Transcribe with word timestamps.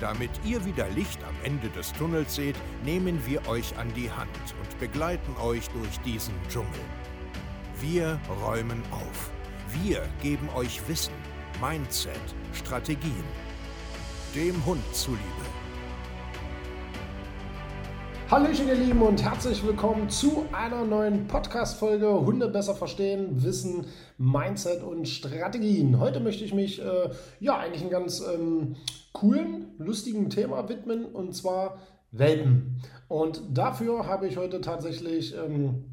Damit 0.00 0.30
ihr 0.46 0.64
wieder 0.64 0.88
Licht 0.88 1.22
am 1.24 1.34
Ende 1.44 1.68
des 1.68 1.92
Tunnels 1.92 2.34
seht, 2.34 2.56
nehmen 2.86 3.20
wir 3.26 3.46
euch 3.46 3.76
an 3.76 3.92
die 3.94 4.10
Hand 4.10 4.30
und 4.58 4.78
begleiten 4.80 5.36
euch 5.42 5.68
durch 5.68 6.00
diesen 6.06 6.32
Dschungel. 6.48 6.70
Wir 7.82 8.18
räumen 8.42 8.82
auf. 8.90 9.30
Wir 9.82 10.08
geben 10.22 10.48
euch 10.56 10.80
Wissen, 10.88 11.12
Mindset, 11.60 12.14
Strategien. 12.54 13.24
Dem 14.34 14.64
Hund 14.64 14.82
zuliebe. 14.94 15.20
Hallöchen 18.30 18.68
ihr 18.68 18.76
Lieben 18.76 19.02
und 19.02 19.22
herzlich 19.22 19.62
willkommen 19.66 20.08
zu 20.08 20.46
einer 20.52 20.84
neuen 20.84 21.26
Podcast-Folge 21.26 22.08
Hunde 22.08 22.48
besser 22.48 22.74
verstehen, 22.74 23.42
Wissen, 23.42 23.86
Mindset 24.16 24.82
und 24.82 25.08
Strategien. 25.08 25.98
Heute 25.98 26.20
möchte 26.20 26.44
ich 26.44 26.54
mich 26.54 26.80
äh, 26.80 27.10
ja 27.40 27.58
eigentlich 27.58 27.82
einem 27.82 27.90
ganz 27.90 28.20
ähm, 28.20 28.76
coolen, 29.12 29.74
lustigen 29.78 30.30
Thema 30.30 30.68
widmen 30.68 31.04
und 31.04 31.34
zwar 31.34 31.78
Welpen. 32.12 32.82
Und 33.08 33.42
dafür 33.52 34.06
habe 34.06 34.26
ich 34.26 34.36
heute 34.36 34.60
tatsächlich 34.60 35.34
ähm, 35.36 35.84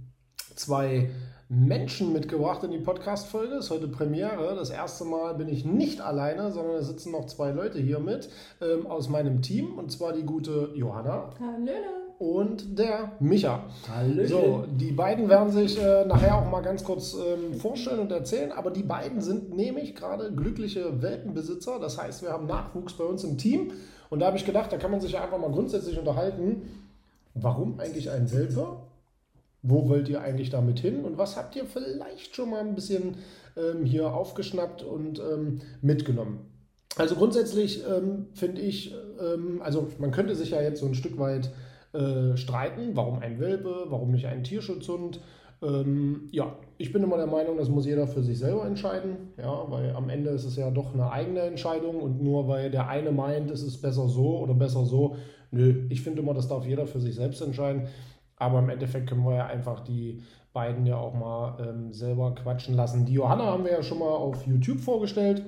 zwei 0.55 1.09
Menschen 1.49 2.11
mitgebracht 2.11 2.63
in 2.63 2.71
die 2.71 2.79
Podcast-Folge. 2.79 3.55
Ist 3.55 3.69
heute 3.69 3.87
Premiere. 3.87 4.55
Das 4.55 4.69
erste 4.69 5.05
Mal 5.05 5.35
bin 5.35 5.47
ich 5.47 5.63
nicht 5.63 6.01
alleine, 6.01 6.51
sondern 6.51 6.75
es 6.75 6.87
sitzen 6.87 7.11
noch 7.11 7.25
zwei 7.25 7.51
Leute 7.51 7.79
hier 7.79 7.99
mit 7.99 8.29
ähm, 8.61 8.87
aus 8.87 9.09
meinem 9.09 9.41
Team 9.41 9.77
und 9.77 9.91
zwar 9.91 10.13
die 10.13 10.23
gute 10.23 10.71
Johanna. 10.75 11.29
Hallöle 11.39 12.06
und 12.19 12.77
der 12.77 13.11
Micha. 13.19 13.63
Hallöchen. 13.87 14.27
So, 14.27 14.65
die 14.67 14.91
beiden 14.91 15.29
werden 15.29 15.51
sich 15.51 15.81
äh, 15.81 16.05
nachher 16.05 16.35
auch 16.37 16.49
mal 16.49 16.61
ganz 16.61 16.83
kurz 16.83 17.13
ähm, 17.13 17.53
vorstellen 17.53 17.99
und 17.99 18.11
erzählen, 18.11 18.51
aber 18.51 18.71
die 18.71 18.83
beiden 18.83 19.21
sind 19.21 19.55
nämlich 19.55 19.95
gerade 19.95 20.33
glückliche 20.33 21.01
Welpenbesitzer. 21.01 21.79
Das 21.79 22.01
heißt, 22.01 22.23
wir 22.23 22.29
haben 22.29 22.47
Nachwuchs 22.47 22.93
bei 22.93 23.03
uns 23.03 23.23
im 23.23 23.37
Team 23.37 23.71
und 24.09 24.19
da 24.19 24.27
habe 24.27 24.37
ich 24.37 24.45
gedacht, 24.45 24.71
da 24.71 24.77
kann 24.77 24.91
man 24.91 24.99
sich 24.99 25.11
ja 25.11 25.23
einfach 25.23 25.37
mal 25.37 25.51
grundsätzlich 25.51 25.99
unterhalten, 25.99 26.63
warum 27.35 27.79
eigentlich 27.79 28.09
ein 28.09 28.31
Welpe? 28.31 28.77
Wo 29.61 29.89
wollt 29.89 30.07
ihr 30.07 30.21
eigentlich 30.21 30.49
damit 30.49 30.79
hin 30.79 31.03
und 31.03 31.17
was 31.17 31.35
habt 31.35 31.55
ihr 31.55 31.65
vielleicht 31.65 32.35
schon 32.35 32.51
mal 32.51 32.61
ein 32.61 32.75
bisschen 32.75 33.17
ähm, 33.57 33.85
hier 33.85 34.13
aufgeschnappt 34.13 34.81
und 34.81 35.19
ähm, 35.19 35.61
mitgenommen? 35.81 36.45
Also 36.95 37.15
grundsätzlich 37.15 37.83
ähm, 37.87 38.27
finde 38.33 38.61
ich, 38.61 38.95
ähm, 39.19 39.61
also 39.61 39.87
man 39.99 40.11
könnte 40.11 40.35
sich 40.35 40.51
ja 40.51 40.61
jetzt 40.61 40.79
so 40.79 40.85
ein 40.85 40.95
Stück 40.95 41.19
weit 41.19 41.51
äh, 41.97 42.37
streiten. 42.37 42.91
Warum 42.95 43.19
ein 43.19 43.39
Welpe? 43.39 43.85
Warum 43.89 44.11
nicht 44.11 44.27
ein 44.27 44.43
Tierschutzhund? 44.43 45.19
Ähm, 45.61 46.29
ja, 46.31 46.55
ich 46.77 46.93
bin 46.93 47.01
immer 47.01 47.17
der 47.17 47.27
Meinung, 47.27 47.57
das 47.57 47.69
muss 47.69 47.87
jeder 47.87 48.07
für 48.07 48.21
sich 48.21 48.37
selber 48.37 48.65
entscheiden. 48.65 49.33
Ja, 49.37 49.65
weil 49.69 49.95
am 49.95 50.09
Ende 50.09 50.29
ist 50.29 50.45
es 50.45 50.55
ja 50.55 50.69
doch 50.69 50.93
eine 50.93 51.11
eigene 51.11 51.41
Entscheidung 51.41 51.99
und 52.01 52.21
nur 52.21 52.47
weil 52.47 52.69
der 52.69 52.87
eine 52.87 53.11
meint, 53.11 53.49
es 53.49 53.63
ist 53.63 53.81
besser 53.81 54.07
so 54.07 54.37
oder 54.37 54.53
besser 54.53 54.85
so. 54.85 55.15
Nö, 55.49 55.87
ich 55.89 56.01
finde 56.01 56.21
immer, 56.21 56.33
das 56.33 56.47
darf 56.47 56.65
jeder 56.65 56.85
für 56.85 56.99
sich 56.99 57.15
selbst 57.15 57.41
entscheiden. 57.41 57.87
Aber 58.35 58.59
im 58.59 58.69
Endeffekt 58.69 59.09
können 59.09 59.25
wir 59.25 59.35
ja 59.35 59.45
einfach 59.47 59.79
die 59.79 60.21
beiden 60.53 60.85
ja 60.85 60.97
auch 60.97 61.13
mal 61.13 61.57
ähm, 61.59 61.91
selber 61.91 62.35
quatschen 62.35 62.75
lassen. 62.75 63.05
Die 63.05 63.13
Johanna 63.13 63.45
haben 63.45 63.63
wir 63.63 63.71
ja 63.71 63.83
schon 63.83 63.99
mal 63.99 64.05
auf 64.05 64.45
YouTube 64.45 64.79
vorgestellt. 64.79 65.43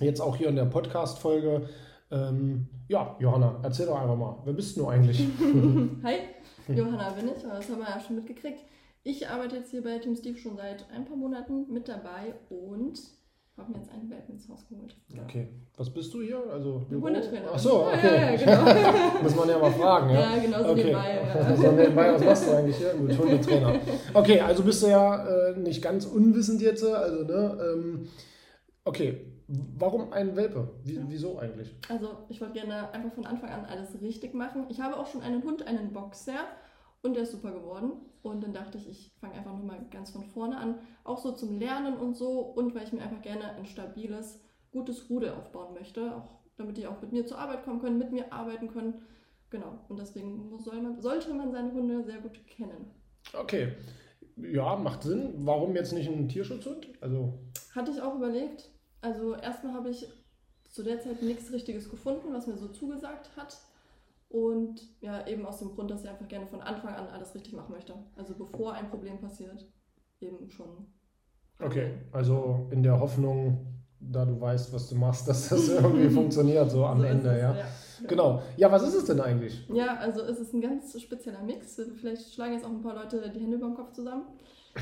Jetzt 0.00 0.20
auch 0.20 0.36
hier 0.36 0.48
in 0.48 0.56
der 0.56 0.64
Podcast-Folge. 0.64 1.68
Ähm, 2.10 2.66
ja, 2.88 3.16
Johanna, 3.18 3.58
erzähl 3.62 3.86
doch 3.86 4.00
einfach 4.00 4.16
mal, 4.16 4.38
wer 4.44 4.52
bist 4.52 4.76
du 4.76 4.86
eigentlich? 4.86 5.26
Hi, 6.04 6.18
Johanna 6.68 7.10
bin 7.10 7.28
ich, 7.28 7.42
das 7.42 7.68
haben 7.68 7.78
wir 7.78 7.88
ja 7.88 8.00
schon 8.00 8.16
mitgekriegt. 8.16 8.60
Ich 9.02 9.28
arbeite 9.28 9.56
jetzt 9.56 9.70
hier 9.70 9.82
bei 9.82 9.98
Team 9.98 10.14
Steve 10.16 10.38
schon 10.38 10.56
seit 10.56 10.86
ein 10.90 11.04
paar 11.04 11.16
Monaten 11.16 11.72
mit 11.72 11.88
dabei 11.88 12.34
und 12.48 13.00
habe 13.56 13.72
mir 13.72 13.78
jetzt 13.78 13.90
einen 13.90 14.10
Welpen 14.10 14.34
ins 14.34 14.48
Haus 14.48 14.66
geholt. 14.68 14.94
Ja. 15.14 15.22
Okay, 15.22 15.48
was 15.76 15.90
bist 15.90 16.12
du 16.12 16.22
hier? 16.22 16.42
Also 16.50 16.84
Hundetrainer. 16.90 17.52
Achso, 17.52 17.88
okay. 17.88 18.06
Ja, 18.06 18.30
ja, 18.32 18.36
genau. 18.36 19.22
Muss 19.22 19.34
man 19.34 19.48
ja 19.48 19.58
mal 19.58 19.72
fragen. 19.72 20.10
Ja, 20.10 20.36
ja 20.36 20.42
genau 20.42 20.62
so 20.62 20.70
okay. 20.70 20.84
nebenbei. 20.84 21.20
Ja. 21.26 21.40
Also 21.40 21.72
nebenbei, 21.72 22.12
was 22.12 22.24
machst 22.24 22.48
du 22.48 22.56
eigentlich 22.56 22.76
hier? 22.76 22.94
Gut, 22.94 23.18
Hundetrainer. 23.18 23.80
Okay, 24.12 24.40
also 24.40 24.62
bist 24.62 24.82
du 24.82 24.88
ja 24.88 25.26
äh, 25.26 25.58
nicht 25.58 25.82
ganz 25.82 26.04
unwissend 26.04 26.60
jetzt, 26.60 26.84
also 26.84 27.24
ne, 27.24 27.58
ähm, 27.62 28.08
okay, 28.84 29.35
Warum 29.48 30.12
ein 30.12 30.34
Welpe? 30.34 30.68
Wie, 30.84 30.94
ja. 30.94 31.02
Wieso 31.06 31.38
eigentlich? 31.38 31.74
Also 31.88 32.08
ich 32.28 32.40
wollte 32.40 32.54
gerne 32.54 32.90
einfach 32.90 33.12
von 33.12 33.26
Anfang 33.26 33.50
an 33.50 33.64
alles 33.64 34.00
richtig 34.00 34.34
machen. 34.34 34.66
Ich 34.70 34.80
habe 34.80 34.96
auch 34.96 35.06
schon 35.06 35.22
einen 35.22 35.44
Hund, 35.44 35.66
einen 35.66 35.92
Boxer 35.92 36.46
und 37.02 37.14
der 37.14 37.22
ist 37.22 37.32
super 37.32 37.52
geworden. 37.52 37.92
Und 38.22 38.42
dann 38.42 38.52
dachte 38.52 38.76
ich, 38.78 38.88
ich 38.88 39.12
fange 39.20 39.34
einfach 39.34 39.52
nochmal 39.52 39.86
ganz 39.90 40.10
von 40.10 40.24
vorne 40.24 40.58
an. 40.58 40.80
Auch 41.04 41.18
so 41.18 41.30
zum 41.30 41.60
Lernen 41.60 41.96
und 41.96 42.16
so 42.16 42.40
und 42.40 42.74
weil 42.74 42.82
ich 42.82 42.92
mir 42.92 43.02
einfach 43.02 43.22
gerne 43.22 43.52
ein 43.52 43.66
stabiles, 43.66 44.40
gutes 44.72 45.08
Rudel 45.08 45.30
aufbauen 45.30 45.74
möchte. 45.74 46.16
Auch 46.16 46.28
damit 46.56 46.76
die 46.76 46.88
auch 46.88 47.00
mit 47.00 47.12
mir 47.12 47.24
zur 47.24 47.38
Arbeit 47.38 47.64
kommen 47.64 47.80
können, 47.80 47.98
mit 47.98 48.10
mir 48.10 48.32
arbeiten 48.32 48.68
können. 48.68 48.94
Genau. 49.50 49.78
Und 49.88 50.00
deswegen 50.00 50.58
soll 50.58 50.82
man, 50.82 51.00
sollte 51.00 51.32
man 51.32 51.52
seine 51.52 51.72
Hunde 51.72 52.02
sehr 52.02 52.18
gut 52.18 52.44
kennen. 52.48 52.90
Okay. 53.32 53.74
Ja, 54.36 54.74
macht 54.74 55.04
Sinn. 55.04 55.34
Warum 55.38 55.76
jetzt 55.76 55.92
nicht 55.92 56.08
ein 56.10 56.28
Tierschutzhund? 56.28 56.88
Also 57.00 57.38
Hatte 57.74 57.92
ich 57.92 58.02
auch 58.02 58.16
überlegt 58.16 58.70
also 59.06 59.36
erstmal 59.36 59.74
habe 59.74 59.90
ich 59.90 60.08
zu 60.68 60.82
der 60.82 61.00
Zeit 61.00 61.22
nichts 61.22 61.52
Richtiges 61.52 61.88
gefunden, 61.88 62.32
was 62.32 62.48
mir 62.48 62.56
so 62.56 62.68
zugesagt 62.68 63.30
hat. 63.36 63.56
Und 64.28 64.80
ja, 65.00 65.24
eben 65.28 65.46
aus 65.46 65.60
dem 65.60 65.70
Grund, 65.70 65.90
dass 65.90 66.02
ich 66.02 66.10
einfach 66.10 66.26
gerne 66.26 66.46
von 66.48 66.60
Anfang 66.60 66.94
an 66.94 67.06
alles 67.06 67.34
richtig 67.34 67.52
machen 67.52 67.72
möchte. 67.72 67.94
Also 68.16 68.34
bevor 68.34 68.72
ein 68.72 68.90
Problem 68.90 69.20
passiert, 69.20 69.64
eben 70.20 70.50
schon. 70.50 70.88
Okay, 71.60 71.94
also 72.10 72.66
in 72.72 72.82
der 72.82 72.98
Hoffnung, 72.98 73.64
da 74.00 74.24
du 74.24 74.40
weißt, 74.40 74.72
was 74.74 74.88
du 74.88 74.96
machst, 74.96 75.28
dass 75.28 75.50
das 75.50 75.68
irgendwie 75.68 76.10
funktioniert, 76.10 76.68
so 76.68 76.84
am 76.84 76.98
so 76.98 77.06
Ende, 77.06 77.30
es, 77.30 77.40
ja. 77.40 77.56
ja. 77.56 77.66
Genau. 78.08 78.42
Ja, 78.56 78.72
was 78.72 78.82
ist 78.82 78.94
es 78.94 79.04
denn 79.04 79.20
eigentlich? 79.20 79.68
Ja, 79.72 79.98
also 79.98 80.22
es 80.22 80.40
ist 80.40 80.52
ein 80.52 80.60
ganz 80.60 81.00
spezieller 81.00 81.42
Mix. 81.42 81.80
Vielleicht 82.00 82.34
schlagen 82.34 82.54
jetzt 82.54 82.64
auch 82.64 82.70
ein 82.70 82.82
paar 82.82 82.96
Leute 82.96 83.30
die 83.30 83.40
Hände 83.40 83.56
über 83.56 83.68
den 83.68 83.76
Kopf 83.76 83.92
zusammen. 83.92 84.24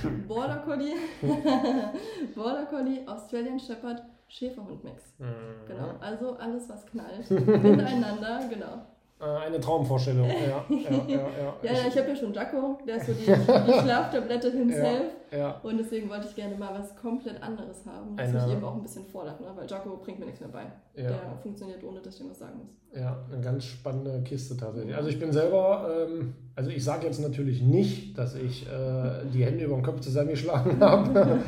Border 0.27 0.63
Collie, 0.65 0.95
Border 2.35 2.67
Collie, 2.67 3.07
Australian 3.07 3.61
Shepherd, 3.61 4.03
Schäferhund-Mix. 4.29 5.15
Mhm. 5.19 5.67
Genau, 5.67 5.95
also 6.01 6.37
alles, 6.37 6.69
was 6.69 6.87
knallt, 6.87 7.31
miteinander, 7.31 8.41
genau. 8.49 8.83
Äh, 9.21 9.47
eine 9.47 9.61
Traumvorstellung, 9.61 10.29
ja. 10.29 10.65
Ja, 10.69 10.91
ja, 10.91 11.05
ja. 11.07 11.17
ja, 11.17 11.55
ja 11.73 11.89
ich 11.89 11.97
habe 11.97 12.09
ja 12.09 12.17
schon 12.17 12.35
Jaco, 12.35 12.79
der 12.87 12.97
ist 12.97 13.07
so 13.07 13.13
die, 13.13 13.25
die 13.27 13.81
Schlaftablette 13.81 14.51
himself. 14.51 15.13
Ja, 15.31 15.39
ja. 15.39 15.61
Und 15.63 15.79
deswegen 15.79 16.11
wollte 16.11 16.27
ich 16.29 16.35
gerne 16.35 16.57
mal 16.57 16.75
was 16.79 16.97
komplett 16.97 17.41
anderes 17.43 17.87
haben, 17.87 18.19
was 18.19 18.29
eine, 18.29 18.43
mich 18.43 18.53
eben 18.53 18.65
auch 18.65 18.75
ein 18.75 18.83
bisschen 18.83 19.07
fordert, 19.07 19.41
ne? 19.41 19.47
weil 19.55 19.69
Jaco 19.69 19.97
bringt 19.99 20.19
mir 20.19 20.27
nichts 20.27 20.41
mehr 20.41 20.51
bei. 20.51 20.65
Ja. 20.95 21.09
Der 21.09 21.39
funktioniert, 21.43 21.83
ohne 21.85 22.01
dass 22.01 22.17
ich 22.17 22.21
ihm 22.23 22.31
was 22.31 22.39
sagen 22.41 22.59
muss. 22.59 23.01
Ja, 23.01 23.25
eine 23.31 23.41
ganz 23.41 23.65
spannende 23.65 24.23
Kiste 24.25 24.57
tatsächlich. 24.57 24.95
Also 24.95 25.09
ich 25.09 25.19
bin 25.19 25.33
selber, 25.33 26.07
ähm, 26.09 26.35
also 26.57 26.71
ich 26.71 26.85
sage 26.85 27.07
jetzt 27.07 27.21
natürlich 27.21 27.63
nicht, 27.63 28.17
dass 28.17 28.37
ich 28.37 28.67
äh, 28.67 29.27
die 29.33 29.45
Hände 29.45 29.65
über 29.65 29.75
den 29.75 29.83
Kopf 29.83 30.01
zusammengeschlagen 30.01 30.79
habe. 30.81 31.41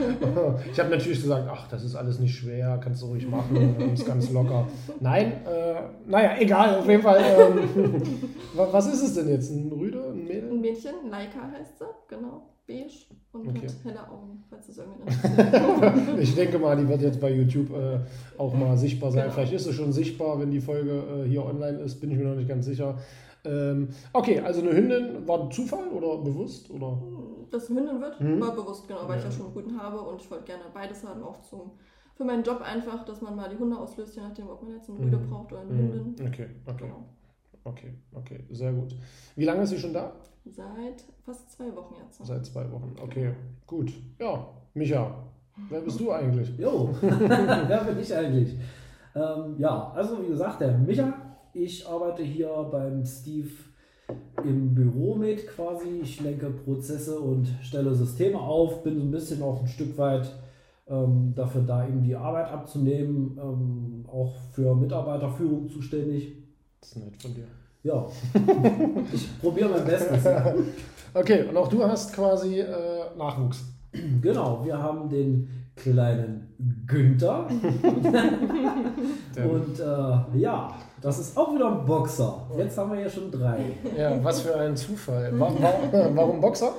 ich 0.72 0.80
habe 0.80 0.90
natürlich 0.90 1.22
gesagt, 1.22 1.48
ach, 1.50 1.68
das 1.68 1.84
ist 1.84 1.94
alles 1.94 2.18
nicht 2.18 2.34
schwer, 2.34 2.80
kannst 2.82 3.02
du 3.02 3.06
ruhig 3.06 3.28
machen, 3.28 3.92
ist 3.92 4.06
ganz 4.06 4.30
locker. 4.32 4.66
Nein, 4.98 5.32
äh, 5.46 6.10
naja, 6.10 6.32
egal, 6.40 6.78
auf 6.78 6.88
jeden 6.88 7.02
Fall. 7.02 7.20
Ähm, 7.20 8.02
was 8.54 8.86
ist 8.92 9.02
es 9.02 9.14
denn 9.14 9.28
jetzt? 9.28 9.50
Ein 9.50 9.70
Rüde, 9.70 10.02
ein 10.10 10.24
Mädel? 10.24 10.50
Ein 10.50 10.60
Mädchen, 10.60 10.94
Laika 11.08 11.50
heißt 11.52 11.78
sie, 11.78 11.84
genau 12.08 12.42
beige 12.66 13.06
und 13.32 13.48
okay. 13.48 13.68
hat 13.68 13.74
helle 13.84 14.10
Augen, 14.10 14.42
falls 14.50 14.68
es 14.68 14.78
irgendwie 14.78 15.02
interessiert. 15.02 16.18
ich 16.18 16.34
denke 16.34 16.58
mal, 16.58 16.76
die 16.76 16.88
wird 16.88 17.02
jetzt 17.02 17.20
bei 17.20 17.30
YouTube 17.30 17.70
äh, 17.70 18.00
auch 18.38 18.54
mal 18.54 18.76
sichtbar 18.76 19.12
sein. 19.12 19.24
Genau. 19.24 19.34
Vielleicht 19.34 19.52
ist 19.52 19.64
sie 19.64 19.72
schon 19.72 19.92
sichtbar, 19.92 20.40
wenn 20.40 20.50
die 20.50 20.60
Folge 20.60 21.24
äh, 21.24 21.28
hier 21.28 21.44
online 21.44 21.78
ist, 21.78 22.00
bin 22.00 22.10
ich 22.10 22.18
mir 22.18 22.24
noch 22.24 22.34
nicht 22.34 22.48
ganz 22.48 22.66
sicher. 22.66 22.98
Ähm, 23.46 23.88
okay, 24.12 24.40
also 24.40 24.60
eine 24.60 24.72
Hündin 24.72 25.26
war 25.26 25.48
Zufall 25.50 25.88
oder 25.88 26.18
bewusst? 26.18 26.70
Oder? 26.70 26.98
Dass 27.50 27.64
es 27.64 27.70
eine 27.70 27.80
Hündin 27.80 28.00
wird, 28.00 28.18
hm? 28.18 28.40
war 28.40 28.54
bewusst, 28.54 28.88
genau, 28.88 29.02
weil 29.06 29.12
ja. 29.12 29.16
ich 29.18 29.24
ja 29.24 29.30
schon 29.30 29.46
einen 29.46 29.54
guten 29.54 29.80
habe 29.80 30.00
und 30.00 30.20
ich 30.20 30.30
wollte 30.30 30.44
gerne 30.44 30.64
beides 30.74 31.04
haben, 31.04 31.22
auch 31.22 31.40
zum, 31.42 31.72
für 32.14 32.24
meinen 32.24 32.42
Job 32.42 32.60
einfach, 32.60 33.04
dass 33.04 33.20
man 33.20 33.36
mal 33.36 33.48
die 33.48 33.58
Hunde 33.58 33.78
auslöst, 33.78 34.16
je 34.16 34.22
nachdem, 34.22 34.48
ob 34.48 34.62
man 34.62 34.74
jetzt 34.74 34.88
einen 34.88 34.98
Rüde 34.98 35.18
hm. 35.18 35.30
braucht 35.30 35.52
oder 35.52 35.60
eine 35.62 35.70
hm. 35.70 35.92
Hündin. 35.92 36.26
Okay, 36.26 36.48
okay. 36.66 36.84
Genau. 36.84 37.04
Okay, 37.64 37.92
okay, 38.14 38.44
sehr 38.50 38.72
gut. 38.72 38.94
Wie 39.34 39.44
lange 39.44 39.62
ist 39.62 39.70
sie 39.70 39.78
schon 39.78 39.92
da? 39.92 40.12
Seit 40.44 41.02
fast 41.24 41.50
zwei 41.50 41.74
Wochen 41.74 41.96
jetzt. 42.00 42.24
Seit 42.24 42.46
zwei 42.46 42.70
Wochen, 42.70 42.94
okay, 43.02 43.34
gut. 43.66 43.92
Ja, 44.20 44.46
Micha, 44.74 45.24
wer 45.68 45.80
bist 45.80 45.98
du 45.98 46.12
eigentlich? 46.12 46.56
Jo, 46.56 46.90
wer 47.00 47.84
bin 47.84 47.98
ich 47.98 48.14
eigentlich? 48.14 48.56
Ähm, 49.16 49.56
ja, 49.58 49.90
also 49.96 50.22
wie 50.22 50.28
gesagt, 50.28 50.60
der 50.60 50.78
Micha. 50.78 51.12
Ich 51.58 51.88
arbeite 51.88 52.22
hier 52.22 52.50
beim 52.70 53.02
Steve 53.06 53.48
im 54.44 54.74
Büro 54.74 55.14
mit 55.14 55.48
quasi. 55.48 56.00
Ich 56.02 56.20
lenke 56.20 56.50
Prozesse 56.50 57.18
und 57.18 57.48
stelle 57.62 57.94
Systeme 57.94 58.38
auf, 58.38 58.82
bin 58.82 58.98
so 58.98 59.02
ein 59.02 59.10
bisschen 59.10 59.42
auch 59.42 59.62
ein 59.62 59.66
Stück 59.66 59.96
weit 59.96 60.30
ähm, 60.86 61.32
dafür 61.34 61.62
da, 61.62 61.88
eben 61.88 62.02
die 62.02 62.14
Arbeit 62.14 62.48
abzunehmen, 62.48 63.38
ähm, 63.42 64.04
auch 64.06 64.34
für 64.52 64.74
Mitarbeiterführung 64.74 65.70
zuständig. 65.70 66.34
Das 66.78 66.90
ist 66.90 66.98
nett 66.98 67.22
von 67.22 67.34
dir. 67.34 67.46
Ja, 67.82 68.06
ich 69.14 69.40
probiere 69.40 69.70
mein 69.70 69.84
Bestes. 69.86 70.26
Okay, 71.14 71.44
und 71.48 71.56
auch 71.56 71.68
du 71.68 71.82
hast 71.82 72.12
quasi 72.12 72.60
äh, 72.60 73.16
Nachwuchs. 73.16 73.64
Genau, 74.20 74.62
wir 74.62 74.76
haben 74.76 75.08
den 75.08 75.48
kleinen 75.76 76.48
Günther. 76.86 77.46
und 79.36 79.80
äh, 79.80 80.38
ja, 80.38 80.72
das 81.00 81.18
ist 81.18 81.36
auch 81.36 81.54
wieder 81.54 81.70
ein 81.70 81.84
Boxer. 81.84 82.46
Jetzt 82.56 82.76
haben 82.78 82.92
wir 82.92 83.00
ja 83.00 83.08
schon 83.08 83.30
drei. 83.30 83.58
Ja, 83.96 84.22
was 84.24 84.40
für 84.40 84.56
ein 84.56 84.76
Zufall. 84.76 85.32
Warum, 85.36 85.58
warum 86.14 86.40
Boxer? 86.40 86.72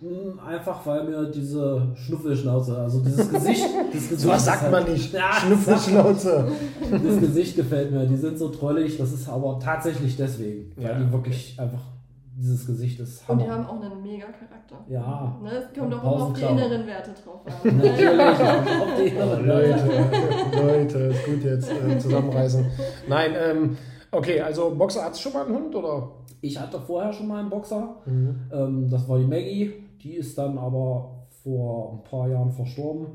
Hm, 0.00 0.38
einfach 0.46 0.84
weil 0.84 1.04
mir 1.04 1.24
diese 1.30 1.88
Schnuffelschnauze, 1.94 2.76
also 2.76 3.00
dieses 3.00 3.30
Gesicht. 3.30 3.64
Das 3.92 4.02
Gesicht 4.02 4.20
so 4.20 4.28
was 4.28 4.44
sagt 4.44 4.62
halt, 4.62 4.72
man 4.72 4.92
nicht. 4.92 5.12
Ja, 5.12 5.32
Schnuffelschnauze. 5.32 6.48
Das 6.90 7.20
Gesicht 7.20 7.56
gefällt 7.56 7.92
mir. 7.92 8.04
Die 8.06 8.16
sind 8.16 8.38
so 8.38 8.50
trollig. 8.50 8.98
Das 8.98 9.12
ist 9.12 9.26
aber 9.28 9.58
tatsächlich 9.58 10.16
deswegen. 10.16 10.72
Weil 10.76 10.84
ja, 10.84 10.98
die 10.98 11.10
wirklich 11.10 11.54
okay. 11.56 11.62
einfach 11.66 11.82
dieses 12.38 12.66
Gesicht 12.66 13.00
ist 13.00 13.26
Hammer. 13.26 13.40
Und 13.40 13.46
die 13.46 13.50
haben 13.50 13.66
auch 13.66 13.82
einen 13.82 14.02
mega 14.02 14.26
Charakter. 14.26 14.84
Ja. 14.88 15.38
Ne, 15.42 15.50
es 15.50 15.78
kommt 15.78 15.94
auch 15.94 16.02
immer 16.02 16.24
auf 16.24 16.32
die 16.34 16.42
inneren 16.42 16.86
Werte 16.86 17.10
drauf 17.12 17.40
an. 17.46 17.76
Natürlich, 17.76 18.20
auf 18.80 18.94
die 18.98 19.08
inneren 19.08 19.46
Leute, 19.46 20.10
Leute, 20.52 20.98
ist 20.98 21.24
gut 21.24 21.44
jetzt 21.44 21.70
äh, 21.70 21.98
zusammenreißen. 21.98 22.66
Nein, 23.08 23.32
ähm, 23.38 23.76
okay, 24.10 24.40
also 24.40 24.74
Boxer 24.74 25.04
hat 25.04 25.18
schon 25.18 25.32
mal 25.32 25.46
einen 25.46 25.54
Hund, 25.54 25.74
oder? 25.74 26.10
Ich 26.42 26.60
hatte 26.60 26.78
vorher 26.78 27.12
schon 27.12 27.28
mal 27.28 27.40
einen 27.40 27.50
Boxer. 27.50 27.96
Mhm. 28.04 28.40
Ähm, 28.52 28.90
das 28.90 29.08
war 29.08 29.18
die 29.18 29.26
Maggie. 29.26 29.72
Die 30.02 30.14
ist 30.14 30.36
dann 30.36 30.58
aber 30.58 31.26
vor 31.42 31.92
ein 31.94 32.04
paar 32.04 32.28
Jahren 32.28 32.52
verstorben 32.52 33.06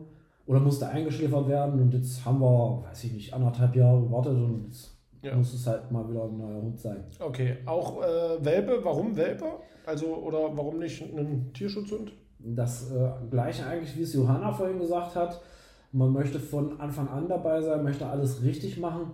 oder 0.47 0.59
musste 0.59 0.87
eingeschläfert 0.87 1.47
werden. 1.47 1.79
Und 1.79 1.93
jetzt 1.93 2.25
haben 2.25 2.39
wir, 2.39 2.83
weiß 2.89 3.03
ich 3.03 3.13
nicht, 3.13 3.33
anderthalb 3.33 3.75
Jahre 3.75 4.01
gewartet 4.01 4.33
und 4.33 4.63
jetzt 4.65 4.90
ja. 5.21 5.35
muss 5.35 5.53
es 5.53 5.65
halt 5.67 5.91
mal 5.91 6.07
wieder 6.09 6.23
ein 6.23 6.37
neuer 6.37 6.61
Hund 6.61 6.79
sein. 6.79 7.03
Okay, 7.19 7.57
auch 7.65 8.01
äh, 8.01 8.43
Welpe, 8.43 8.79
warum 8.83 9.15
Welpe? 9.15 9.45
Also, 9.85 10.15
oder 10.15 10.55
warum 10.55 10.79
nicht 10.79 11.01
ein 11.01 11.51
Tierschutzhund? 11.53 12.13
Das 12.39 12.91
äh, 12.91 13.09
gleiche 13.29 13.65
eigentlich, 13.65 13.95
wie 13.97 14.03
es 14.03 14.13
Johanna 14.13 14.51
vorhin 14.51 14.79
gesagt 14.79 15.15
hat. 15.15 15.41
Man 15.91 16.13
möchte 16.13 16.39
von 16.39 16.79
Anfang 16.79 17.07
an 17.09 17.27
dabei 17.27 17.61
sein, 17.61 17.83
möchte 17.83 18.07
alles 18.07 18.43
richtig 18.43 18.79
machen. 18.79 19.11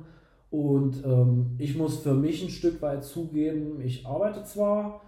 Und 0.50 1.04
ähm, 1.06 1.56
ich 1.58 1.78
muss 1.78 2.00
für 2.00 2.14
mich 2.14 2.44
ein 2.44 2.50
Stück 2.50 2.82
weit 2.82 3.04
zugeben, 3.04 3.82
ich 3.82 4.06
arbeite 4.06 4.44
zwar 4.44 5.02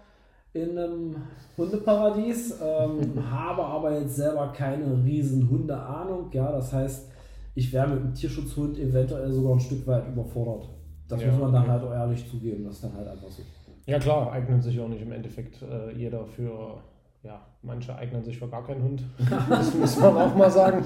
in 0.52 0.78
einem 0.78 1.16
Hundeparadies, 1.58 2.60
ähm, 2.62 3.32
habe 3.32 3.64
aber 3.64 4.00
jetzt 4.00 4.16
selber 4.16 4.52
keine 4.52 5.04
riesen 5.04 5.50
Hundeahnung. 5.50 6.30
Ja, 6.34 6.52
das 6.52 6.74
heißt, 6.74 7.10
ich 7.56 7.72
wäre 7.72 7.88
mit 7.88 8.02
einem 8.02 8.14
Tierschutzhund 8.14 8.78
eventuell 8.80 9.32
sogar 9.32 9.54
ein 9.54 9.60
Stück 9.60 9.86
weit 9.88 10.08
überfordert. 10.08 10.70
Das 11.10 11.22
ja, 11.22 11.28
muss 11.28 11.42
man 11.42 11.54
dann 11.54 11.68
halt 11.68 11.84
auch 11.84 11.92
ehrlich 11.92 12.30
zugeben, 12.30 12.64
das 12.66 12.76
ist 12.76 12.84
dann 12.84 12.94
halt 12.96 13.08
einfach 13.08 13.30
so. 13.30 13.42
Ja 13.86 13.98
klar, 14.00 14.32
eignet 14.32 14.64
sich 14.64 14.80
auch 14.80 14.88
nicht 14.88 15.02
im 15.02 15.12
Endeffekt 15.12 15.62
äh, 15.64 15.92
jeder 15.98 16.26
für, 16.26 16.78
ja, 17.24 17.42
manche 17.64 17.96
eignen 17.96 18.24
sich 18.24 18.38
für 18.38 18.48
gar 18.48 18.64
keinen 18.64 18.84
Hund, 18.84 19.04
das 19.50 19.74
muss 19.74 19.98
man 20.00 20.16
auch 20.16 20.36
mal 20.36 20.52
sagen. 20.52 20.86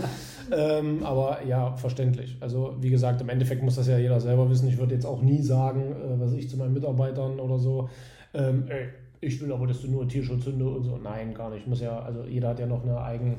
Ähm, 0.52 1.04
aber 1.04 1.44
ja, 1.46 1.76
verständlich. 1.76 2.38
Also 2.40 2.76
wie 2.80 2.90
gesagt, 2.90 3.22
im 3.22 3.30
Endeffekt 3.30 3.62
muss 3.62 3.76
das 3.76 3.88
ja 3.88 3.98
jeder 3.98 4.20
selber 4.20 4.50
wissen. 4.50 4.70
Ich 4.70 4.78
würde 4.78 4.96
jetzt 4.96 5.06
auch 5.06 5.22
nie 5.22 5.42
sagen, 5.42 5.92
äh, 5.92 6.20
was 6.20 6.34
ich 6.34 6.50
zu 6.50 6.58
meinen 6.58 6.74
Mitarbeitern 6.74 7.40
oder 7.40 7.60
so, 7.60 7.90
ähm, 8.34 8.66
ey, 8.68 8.88
ich 9.22 9.42
will 9.42 9.52
aber, 9.52 9.68
dass 9.68 9.82
du 9.82 9.88
nur 9.88 10.08
Tierschutzhunde 10.08 10.66
und 10.66 10.84
so. 10.84 10.98
Nein, 10.98 11.34
gar 11.34 11.50
nicht. 11.50 11.68
Muss 11.68 11.82
ja, 11.82 12.00
also 12.00 12.24
jeder 12.24 12.50
hat 12.50 12.60
ja 12.60 12.66
noch 12.66 12.84
eine 12.84 13.02
eigen, 13.02 13.32
äh, 13.34 13.38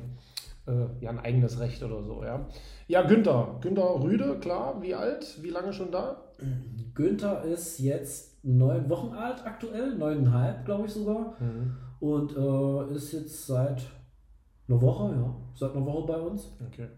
ja, 1.01 1.11
ein 1.11 1.19
eigenes 1.19 1.61
Recht 1.61 1.83
oder 1.83 2.03
so, 2.03 2.25
ja. 2.25 2.47
Ja, 2.89 3.03
Günther. 3.03 3.59
Günther 3.61 4.03
Rüde, 4.03 4.39
klar. 4.41 4.81
Wie 4.81 4.95
alt? 4.95 5.43
Wie 5.43 5.51
lange 5.51 5.73
schon 5.73 5.91
da? 5.91 6.23
Günther 6.95 7.43
ist 7.45 7.79
jetzt 7.79 8.45
neun 8.45 8.89
Wochen 8.89 9.15
alt 9.15 9.45
aktuell, 9.45 9.97
neuneinhalb, 9.97 10.65
glaube 10.65 10.87
ich 10.87 10.93
sogar. 10.93 11.35
Mhm. 11.41 11.77
Und 12.01 12.37
äh, 12.37 12.95
ist 12.95 13.13
jetzt 13.13 13.47
seit 13.47 13.83
einer 14.69 14.81
Woche, 14.81 15.15
ja, 15.15 15.35
seit 15.55 15.75
einer 15.75 15.87
Woche 15.87 16.07
bei 16.07 16.19
uns. 16.19 16.51
Okay. 16.67 16.89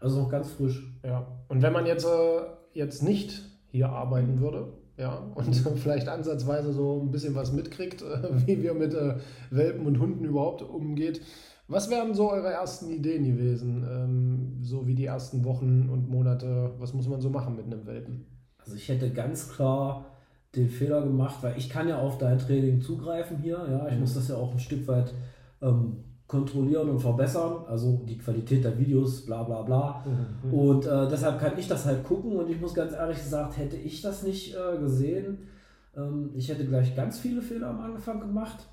Also 0.00 0.22
noch 0.22 0.30
ganz 0.30 0.50
frisch. 0.50 0.82
Ja. 1.04 1.26
Und 1.48 1.62
wenn 1.62 1.72
man 1.72 1.86
jetzt, 1.86 2.04
äh, 2.04 2.40
jetzt 2.72 3.02
nicht 3.02 3.42
hier 3.70 3.88
arbeiten 3.88 4.40
würde, 4.40 4.72
ja, 4.96 5.14
und 5.34 5.54
vielleicht 5.76 6.08
ansatzweise 6.08 6.72
so 6.72 7.00
ein 7.02 7.10
bisschen 7.10 7.34
was 7.34 7.52
mitkriegt, 7.52 8.02
äh, 8.02 8.28
wie 8.46 8.62
wir 8.62 8.74
mit 8.74 8.94
äh, 8.94 9.16
Welpen 9.50 9.86
und 9.86 10.00
Hunden 10.00 10.24
überhaupt 10.24 10.62
umgeht. 10.62 11.20
Was 11.68 11.90
wären 11.90 12.14
so 12.14 12.30
eure 12.30 12.52
ersten 12.52 12.90
Ideen 12.90 13.24
gewesen, 13.24 13.84
ähm, 13.90 14.58
so 14.62 14.86
wie 14.86 14.94
die 14.94 15.06
ersten 15.06 15.44
Wochen 15.44 15.88
und 15.90 16.08
Monate? 16.08 16.72
Was 16.78 16.94
muss 16.94 17.08
man 17.08 17.20
so 17.20 17.28
machen 17.28 17.56
mit 17.56 17.66
einem 17.66 17.86
Welpen? 17.86 18.26
Also 18.58 18.76
ich 18.76 18.88
hätte 18.88 19.10
ganz 19.10 19.48
klar 19.48 20.06
den 20.54 20.68
Fehler 20.68 21.02
gemacht, 21.02 21.36
weil 21.42 21.58
ich 21.58 21.68
kann 21.68 21.88
ja 21.88 21.98
auf 21.98 22.18
dein 22.18 22.38
Training 22.38 22.80
zugreifen 22.80 23.38
hier, 23.38 23.66
ja, 23.68 23.88
ich 23.88 23.94
mhm. 23.94 24.00
muss 24.00 24.14
das 24.14 24.28
ja 24.28 24.36
auch 24.36 24.52
ein 24.52 24.58
Stück 24.58 24.86
weit 24.88 25.12
ähm, 25.60 26.04
kontrollieren 26.26 26.88
und 26.88 27.00
verbessern, 27.00 27.64
also 27.68 28.02
die 28.08 28.18
Qualität 28.18 28.64
der 28.64 28.78
Videos, 28.78 29.26
bla 29.26 29.42
bla 29.42 29.62
bla. 29.62 30.04
Mhm. 30.44 30.52
Und 30.52 30.86
äh, 30.86 31.08
deshalb 31.08 31.40
kann 31.40 31.58
ich 31.58 31.68
das 31.68 31.84
halt 31.84 32.04
gucken 32.04 32.36
und 32.36 32.48
ich 32.48 32.60
muss 32.60 32.74
ganz 32.74 32.92
ehrlich 32.92 33.18
gesagt, 33.18 33.58
hätte 33.58 33.76
ich 33.76 34.02
das 34.02 34.22
nicht 34.22 34.54
äh, 34.54 34.78
gesehen, 34.78 35.48
ähm, 35.96 36.30
ich 36.34 36.48
hätte 36.48 36.64
gleich 36.64 36.94
ganz 36.96 37.18
viele 37.18 37.42
Fehler 37.42 37.68
am 37.68 37.80
Anfang 37.80 38.20
gemacht. 38.20 38.66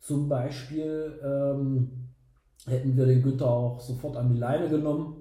Zum 0.00 0.28
Beispiel 0.28 1.20
ähm, 1.24 2.01
hätten 2.66 2.96
wir 2.96 3.06
den 3.06 3.22
Günther 3.22 3.48
auch 3.48 3.80
sofort 3.80 4.16
an 4.16 4.32
die 4.32 4.38
Leine 4.38 4.68
genommen. 4.68 5.16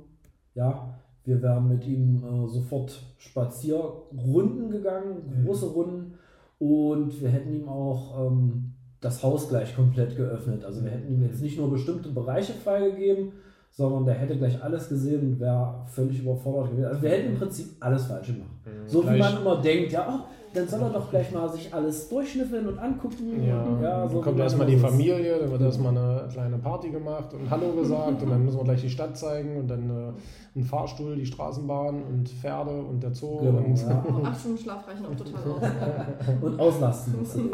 Ja, 0.54 0.96
wir 1.24 1.42
wären 1.42 1.68
mit 1.68 1.86
ihm 1.86 2.24
äh, 2.24 2.48
sofort 2.48 3.02
Spazierrunden 3.18 4.70
gegangen, 4.70 5.18
mhm. 5.28 5.46
große 5.46 5.68
Runden. 5.68 6.14
Und 6.60 7.20
wir 7.22 7.30
hätten 7.30 7.54
ihm 7.54 7.68
auch 7.68 8.28
ähm, 8.28 8.74
das 9.00 9.24
Haus 9.24 9.50
gleich 9.50 9.76
komplett 9.76 10.16
geöffnet. 10.16 10.64
Also 10.64 10.84
wir 10.84 10.92
hätten 10.92 11.12
ihm 11.12 11.24
jetzt 11.24 11.42
nicht 11.42 11.58
nur 11.58 11.72
bestimmte 11.72 12.10
Bereiche 12.10 12.54
freigegeben, 12.54 13.34
sondern 13.72 14.06
der 14.06 14.16
hätte 14.16 14.38
gleich 14.38 14.62
alles 14.64 14.90
gesehen 14.90 15.22
und 15.22 15.40
wäre 15.40 15.84
völlig 15.88 16.22
überfordert 16.22 16.72
gewesen. 16.72 16.90
Also 16.90 17.02
wir 17.02 17.10
hätten 17.10 17.34
im 17.34 17.38
Prinzip 17.38 17.68
alles 17.80 18.06
falsch 18.06 18.28
gemacht. 18.28 18.52
Mhm. 18.66 18.88
So 18.88 19.04
wie 19.04 19.18
man 19.18 19.38
immer 19.38 19.62
denkt, 19.62 19.92
ja, 19.92 20.08
oh, 20.08 20.41
dann 20.54 20.68
soll 20.68 20.82
er 20.82 20.90
doch 20.90 21.10
gleich 21.10 21.32
mal 21.32 21.48
sich 21.50 21.74
alles 21.74 22.10
durchschnüffeln 22.10 22.68
und 22.68 22.80
angucken. 22.80 23.46
Ja, 23.46 23.62
und, 23.62 23.82
ja 23.82 24.08
so 24.08 24.20
kommt 24.20 24.40
erstmal 24.40 24.68
die 24.68 24.78
Familie, 24.78 25.40
dann 25.40 25.52
wird 25.52 25.62
erstmal 25.62 25.98
eine 25.98 26.28
kleine 26.32 26.58
Party 26.58 26.90
gemacht 26.90 27.34
und 27.34 27.50
Hallo 27.50 27.72
gesagt 27.74 28.22
und 28.22 28.30
dann 28.30 28.44
müssen 28.44 28.58
wir 28.58 28.64
gleich 28.66 28.82
die 28.82 28.90
Stadt 28.90 29.18
zeigen 29.18 29.58
und 29.58 29.68
dann 29.68 29.90
äh, 29.90 30.12
ein 30.54 30.64
Fahrstuhl, 30.66 31.16
die 31.16 31.26
Straßenbahn 31.26 32.04
und 32.04 32.28
Pferde 32.28 32.72
und 32.72 33.02
der 33.02 33.14
Zoo. 33.14 33.40
Genau, 33.40 33.60
und 33.60 33.78
ja. 33.78 34.04
Acht 34.26 34.40
Stunden 34.40 34.58
Schlaf 34.58 34.86
reichen 34.86 35.06
auch 35.06 35.16
total 35.16 35.52
aus. 35.54 36.42
und 36.42 36.60
auslasten. 36.60 37.54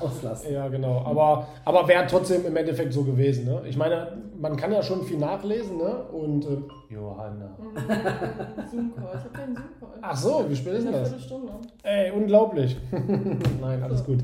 auslasten. 0.00 0.54
Ja, 0.54 0.68
genau. 0.68 1.02
Aber, 1.04 1.46
aber 1.66 1.86
wäre 1.86 2.06
trotzdem 2.06 2.46
im 2.46 2.56
Endeffekt 2.56 2.94
so 2.94 3.04
gewesen. 3.04 3.44
Ne? 3.44 3.62
Ich 3.68 3.76
meine, 3.76 4.16
man 4.40 4.56
kann 4.56 4.72
ja 4.72 4.82
schon 4.82 5.02
viel 5.02 5.18
nachlesen 5.18 5.76
ne? 5.76 6.04
und 6.12 6.46
äh, 6.46 6.62
Johanna. 6.88 7.56
Zoom-Call, 8.70 9.10
ich 9.12 9.24
habe 9.24 9.28
keinen 9.32 9.56
Zoom-Call. 9.56 9.98
Ach 10.00 10.16
so, 10.16 10.44
wie 10.48 10.56
spät 10.56 10.74
ist 10.74 10.84
denn 10.84 10.92
das? 10.92 11.08
Viertelstunde. 11.08 11.52
Ey, 11.82 12.10
unglaublich. 12.14 12.76
Nein, 13.60 13.82
alles 13.82 14.04
gut. 14.04 14.20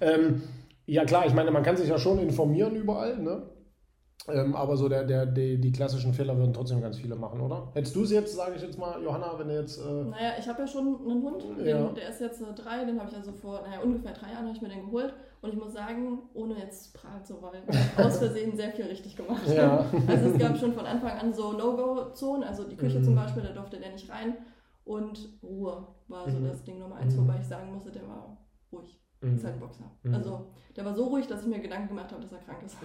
Ähm, 0.00 0.42
ja 0.86 1.04
klar, 1.04 1.26
ich 1.26 1.34
meine, 1.34 1.50
man 1.50 1.62
kann 1.62 1.76
sich 1.76 1.88
ja 1.88 1.98
schon 1.98 2.18
informieren 2.18 2.76
überall, 2.76 3.18
ne? 3.18 3.42
Ähm, 4.26 4.54
aber 4.54 4.76
so 4.76 4.88
der, 4.88 5.04
der, 5.04 5.26
die, 5.26 5.60
die 5.60 5.70
klassischen 5.70 6.14
Fehler 6.14 6.36
würden 6.38 6.54
trotzdem 6.54 6.80
ganz 6.80 6.96
viele 6.96 7.14
machen, 7.14 7.40
oder? 7.42 7.68
Hättest 7.74 7.94
du 7.94 8.04
es 8.04 8.10
jetzt, 8.10 8.34
sage 8.34 8.54
ich 8.56 8.62
jetzt 8.62 8.78
mal, 8.78 9.02
Johanna, 9.02 9.38
wenn 9.38 9.48
du 9.48 9.54
jetzt. 9.54 9.78
Äh 9.78 10.04
naja, 10.04 10.32
ich 10.38 10.48
habe 10.48 10.62
ja 10.62 10.66
schon 10.66 10.86
einen 10.86 11.22
Hund, 11.22 11.42
den, 11.58 11.66
ja. 11.66 11.88
der 11.88 12.08
ist 12.08 12.22
jetzt 12.22 12.40
äh, 12.40 12.54
drei, 12.54 12.86
den 12.86 12.98
habe 12.98 13.10
ich 13.10 13.16
also 13.16 13.32
vor, 13.32 13.60
naja, 13.66 13.80
ungefähr 13.82 14.12
drei 14.12 14.32
Jahren 14.32 14.46
habe 14.46 14.56
ich 14.56 14.62
mir 14.62 14.70
den 14.70 14.86
geholt. 14.86 15.12
Und 15.42 15.52
ich 15.52 15.58
muss 15.58 15.74
sagen, 15.74 16.20
ohne 16.32 16.54
jetzt 16.58 16.94
prahlen 16.94 17.22
zu 17.22 17.42
wollen, 17.42 17.64
aus 17.98 18.16
Versehen 18.16 18.56
sehr 18.56 18.70
viel 18.70 18.86
richtig 18.86 19.14
gemacht. 19.14 19.46
Ja. 19.54 19.84
Also 20.06 20.30
es 20.30 20.38
gab 20.38 20.56
schon 20.56 20.72
von 20.72 20.86
Anfang 20.86 21.18
an 21.18 21.34
so 21.34 21.52
No-Go-Zonen, 21.52 22.44
also 22.44 22.64
die 22.64 22.76
Küche 22.76 23.00
mhm. 23.00 23.04
zum 23.04 23.14
Beispiel, 23.14 23.42
da 23.42 23.50
durfte 23.50 23.76
der 23.76 23.92
nicht 23.92 24.08
rein. 24.08 24.36
Und 24.84 25.38
Ruhe 25.42 25.86
war 26.08 26.30
so 26.30 26.38
mhm. 26.38 26.48
das 26.48 26.62
Ding 26.62 26.78
Nummer 26.78 26.96
eins, 26.96 27.14
mhm. 27.14 27.20
wobei 27.20 27.38
ich 27.40 27.46
sagen 27.46 27.72
musste, 27.72 27.90
der 27.90 28.06
war 28.06 28.36
ruhig. 28.70 29.00
Mhm. 29.22 29.36
Ist 29.36 29.44
halt 29.44 29.54
ein 29.54 29.60
Boxer. 29.60 29.90
Mhm. 30.02 30.14
Also 30.14 30.46
der 30.76 30.84
war 30.84 30.94
so 30.94 31.04
ruhig, 31.04 31.26
dass 31.26 31.42
ich 31.42 31.48
mir 31.48 31.60
Gedanken 31.60 31.88
gemacht 31.88 32.12
habe, 32.12 32.22
dass 32.22 32.32
er 32.32 32.38
krank 32.38 32.62
ist. 32.64 32.76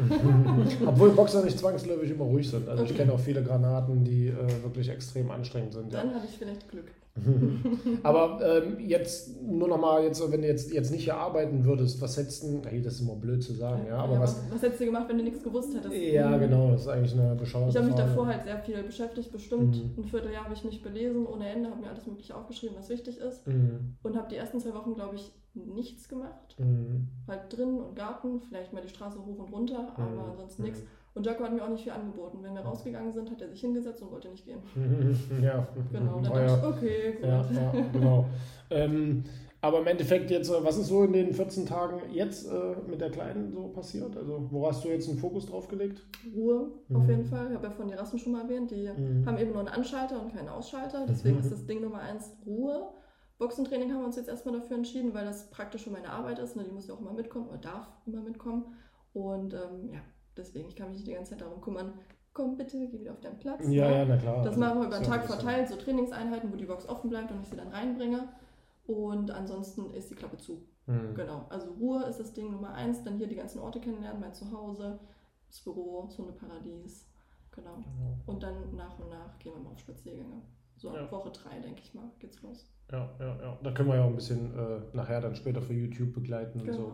Obwohl 0.88 1.12
Boxer 1.12 1.44
nicht 1.44 1.60
zwangsläufig 1.60 2.12
immer 2.12 2.26
ruhig 2.26 2.50
sind. 2.50 2.68
Also 2.70 2.84
okay. 2.84 2.92
ich 2.92 2.98
kenne 2.98 3.14
auch 3.14 3.20
viele 3.20 3.44
Granaten, 3.44 4.04
die 4.04 4.28
äh, 4.28 4.64
wirklich 4.64 4.90
extrem 4.90 5.30
anstrengend 5.32 5.74
sind. 5.74 5.94
Dann 5.94 6.10
ja. 6.10 6.16
hatte 6.16 6.28
ich 6.28 6.38
vielleicht 6.38 6.70
Glück. 6.70 6.92
Aber 8.04 8.40
ähm, 8.42 8.80
jetzt 8.80 9.42
nur 9.42 9.68
noch 9.68 9.78
mal, 9.80 10.04
jetzt, 10.04 10.22
wenn 10.32 10.42
du 10.42 10.48
jetzt, 10.48 10.72
jetzt 10.72 10.92
nicht 10.92 11.04
hier 11.04 11.18
arbeiten 11.18 11.66
würdest, 11.66 12.02
was 12.02 12.16
hättest 12.18 12.44
du, 12.44 12.62
hey, 12.66 12.82
das 12.82 12.94
ist 12.96 13.02
immer 13.02 13.16
blöd 13.16 13.44
zu 13.44 13.54
sagen, 13.54 13.86
ja, 13.88 13.98
aber 13.98 14.14
ja, 14.14 14.20
was, 14.22 14.42
was 14.52 14.62
hättest 14.62 14.82
du 14.82 14.86
gemacht, 14.86 15.10
wenn 15.10 15.18
du 15.18 15.24
nichts 15.24 15.44
gewusst 15.44 15.76
hättest? 15.76 15.94
ja 15.96 16.38
genau, 16.38 16.72
das 16.72 16.82
ist 16.82 16.88
eigentlich 16.88 17.14
eine 17.20 17.36
bescheuerte 17.36 17.70
Ich 17.72 17.76
habe 17.78 17.88
mich 17.88 17.96
davor 17.96 18.28
halt 18.28 18.44
sehr 18.44 18.60
viel 18.60 18.84
beschäftigt, 18.84 19.32
bestimmt 19.32 19.76
Mhm. 19.76 20.04
ein 20.04 20.06
Vierteljahr 20.06 20.46
habe 20.46 20.54
ich 20.54 20.64
mich 20.64 20.82
belesen 20.82 21.26
ohne 21.26 21.50
Ende, 21.50 21.70
habe 21.70 21.82
mir 21.82 21.90
alles 21.90 22.06
mögliche 22.08 22.36
aufgeschrieben, 22.36 22.78
was 22.78 22.90
wichtig 22.90 23.18
ist 23.18 23.46
Mhm. 23.48 23.96
und 24.04 24.16
habe 24.16 24.30
die 24.30 24.36
ersten 24.38 24.60
zwei 24.60 24.74
Wochen, 24.74 24.94
glaube 24.94 25.16
ich, 25.16 25.32
nichts 25.54 26.08
gemacht. 26.08 26.56
Mhm. 26.58 27.08
Halt 27.28 27.42
drin 27.50 27.80
und 27.82 27.96
Garten, 27.96 28.42
vielleicht 28.48 28.72
mal 28.72 28.82
die 28.82 28.90
Straße 28.90 29.18
hoch 29.20 29.40
und 29.40 29.52
runter, 29.54 29.94
aber 29.98 30.06
Mhm. 30.10 30.30
ansonsten 30.32 30.64
nichts. 30.64 30.84
Und 31.16 31.26
Jaco 31.26 31.44
hat 31.44 31.54
mir 31.54 31.64
auch 31.64 31.70
nicht 31.70 31.84
viel 31.84 31.92
angeboten. 31.92 32.40
Wenn 32.42 32.54
wir 32.54 32.62
rausgegangen 32.62 33.12
sind, 33.14 33.30
hat 33.32 33.42
er 33.42 33.50
sich 33.50 33.62
hingesetzt 33.62 34.02
und 34.02 34.12
wollte 34.12 34.30
nicht 34.30 34.46
gehen. 34.46 34.60
Ja, 35.42 35.68
Genau, 35.92 36.18
und 36.18 36.24
dann 36.26 36.32
Oh, 36.32 36.36
dachte 36.36 36.46
ja. 36.46 36.58
ich, 36.58 36.64
okay, 36.64 37.12
gut. 37.14 37.24
Ja, 37.26 37.46
ja, 37.52 37.72
genau. 37.92 38.26
ähm, 38.70 39.24
aber 39.62 39.80
im 39.80 39.88
Endeffekt 39.88 40.32
jetzt, 40.32 40.50
äh, 40.50 40.64
was 40.64 40.78
ist 40.78 40.88
so 40.88 41.04
in 41.04 41.12
den 41.12 41.34
14 41.34 41.66
Tagen 41.66 42.00
jetzt 42.12 42.48
äh, 42.50 42.76
mit 42.88 43.02
der 43.02 43.10
Kleinen 43.10 43.52
so 43.52 43.68
passiert? 43.70 44.16
Also 44.16 44.48
wo 44.52 44.66
hast 44.68 44.86
du 44.86 44.88
jetzt 44.90 45.10
einen 45.10 45.18
Fokus 45.18 45.48
drauf 45.48 45.68
gelegt? 45.68 46.06
Ruhe 46.34 46.72
Mhm. 46.88 46.96
auf 46.96 47.08
jeden 47.10 47.26
Fall. 47.26 47.48
Ich 47.50 47.56
habe 47.56 47.66
ja 47.68 47.72
von 47.72 47.88
den 47.90 47.98
Rassen 47.98 48.20
schon 48.20 48.32
mal 48.34 48.44
erwähnt, 48.44 48.72
die 48.72 48.90
Mhm. 48.96 49.26
haben 49.26 49.38
eben 49.38 49.50
nur 49.52 49.60
einen 49.60 49.68
Anschalter 49.68 50.22
und 50.22 50.34
keinen 50.34 50.48
Ausschalter. 50.50 51.06
Deswegen 51.10 51.36
Mhm. 51.36 51.42
ist 51.42 51.52
das 51.52 51.66
Ding 51.66 51.82
Nummer 51.82 52.00
eins 52.00 52.32
Ruhe. 52.46 52.90
Boxentraining 53.40 53.92
haben 53.92 54.00
wir 54.00 54.06
uns 54.06 54.16
jetzt 54.18 54.30
erstmal 54.30 54.54
dafür 54.60 54.78
entschieden, 54.78 55.14
weil 55.14 55.26
das 55.26 55.50
praktisch 55.50 55.84
für 55.86 55.90
meine 55.92 56.10
Arbeit 56.10 56.40
ist. 56.40 56.56
Ne? 56.56 56.64
Die 56.66 56.72
muss 56.72 56.88
ja 56.88 56.94
auch 56.94 57.02
immer 57.02 57.14
mitkommen 57.14 57.48
oder 57.50 57.58
darf 57.58 57.88
immer 58.06 58.22
mitkommen. 58.22 58.66
Und 59.14 59.54
ähm, 59.54 59.90
ja, 59.92 60.00
deswegen, 60.40 60.70
ich 60.70 60.76
kann 60.76 60.88
mich 60.88 60.98
nicht 60.98 61.08
die 61.08 61.14
ganze 61.14 61.32
Zeit 61.32 61.42
darum 61.42 61.62
kümmern. 61.62 61.94
Komm 62.34 62.58
bitte, 62.58 62.88
geh 62.88 63.00
wieder 63.00 63.12
auf 63.12 63.20
deinen 63.22 63.40
Platz. 63.40 63.68
Ja, 63.68 63.90
ne? 63.90 63.98
ja, 63.98 64.06
na 64.06 64.18
klar. 64.18 64.44
Das 64.44 64.56
machen 64.56 64.80
wir 64.80 64.88
über 64.88 65.00
den 65.00 65.06
Tag 65.06 65.26
verteilt, 65.26 65.68
so 65.68 65.76
Trainingseinheiten, 65.76 66.52
wo 66.52 66.56
die 66.56 66.66
Box 66.66 66.88
offen 66.88 67.10
bleibt 67.10 67.32
und 67.32 67.42
ich 67.42 67.50
sie 67.50 67.56
dann 67.56 67.70
reinbringe. 67.70 68.30
Und 68.86 69.32
ansonsten 69.32 69.94
ist 69.94 70.10
die 70.10 70.16
Klappe 70.16 70.38
zu. 70.38 70.64
Mhm. 70.88 71.14
Genau. 71.16 71.46
Also 71.50 71.72
Ruhe 71.74 72.04
ist 72.06 72.20
das 72.20 72.34
Ding 72.34 72.52
Nummer 72.52 72.74
eins. 72.74 73.04
Dann 73.04 73.18
hier 73.18 73.28
die 73.28 73.36
ganzen 73.36 73.60
Orte 73.60 73.80
kennenlernen, 73.80 74.22
mein 74.22 74.34
Zuhause, 74.34 75.00
das 75.48 75.60
Büro, 75.62 76.04
das 76.08 76.18
Hundeparadies. 76.18 77.06
Genau. 77.52 77.84
Und 78.26 78.42
dann 78.42 78.76
nach 78.76 78.98
und 79.00 79.10
nach 79.10 79.38
gehen 79.40 79.54
wir 79.54 79.62
mal 79.62 79.72
auf 79.72 79.80
Spaziergänge. 79.80 80.42
So 80.78 80.90
ab 80.90 80.96
Ja. 80.96 81.12
Woche 81.12 81.32
drei, 81.32 81.60
denke 81.60 81.82
ich 81.84 81.94
mal, 81.94 82.10
geht's 82.20 82.42
los. 82.42 82.68
Ja, 82.92 83.10
ja, 83.20 83.38
ja. 83.42 83.60
Da 83.62 83.72
können 83.72 83.90
wir 83.90 83.96
ja 83.96 84.04
auch 84.04 84.10
ein 84.10 84.16
bisschen 84.16 84.54
äh, 84.58 84.80
nachher 84.94 85.22
dann 85.22 85.36
später 85.36 85.62
für 85.62 85.74
YouTube 85.74 86.14
begleiten 86.14 86.60
und 86.62 86.74
so. 86.74 86.92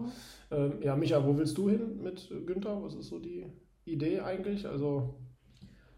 Genau. 0.49 0.65
Ähm, 0.65 0.73
ja, 0.81 0.95
Micha, 0.95 1.25
wo 1.25 1.37
willst 1.37 1.57
du 1.57 1.69
hin 1.69 2.01
mit 2.03 2.29
Günther? 2.45 2.83
Was 2.83 2.95
ist 2.95 3.07
so 3.07 3.19
die 3.19 3.45
Idee 3.85 4.19
eigentlich? 4.19 4.67
Also, 4.67 5.15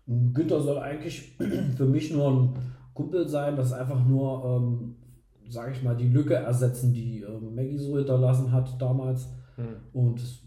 Günther 0.06 0.62
soll 0.62 0.78
eigentlich 0.78 1.36
für 1.78 1.86
mich 1.86 2.14
nur 2.14 2.30
ein 2.32 2.56
Kumpel 2.94 3.28
sein, 3.28 3.56
das 3.56 3.74
einfach 3.74 4.06
nur, 4.06 4.44
ähm, 4.46 4.96
sage 5.50 5.72
ich 5.72 5.84
mal, 5.84 5.96
die 5.96 6.10
Lücke 6.10 6.36
ersetzen, 6.36 6.94
die 6.94 7.22
ähm, 7.22 7.56
Maggie 7.56 7.78
so 7.78 7.98
hinterlassen 7.98 8.52
hat 8.52 8.80
damals. 8.80 9.30
Und 9.92 10.20
es 10.20 10.44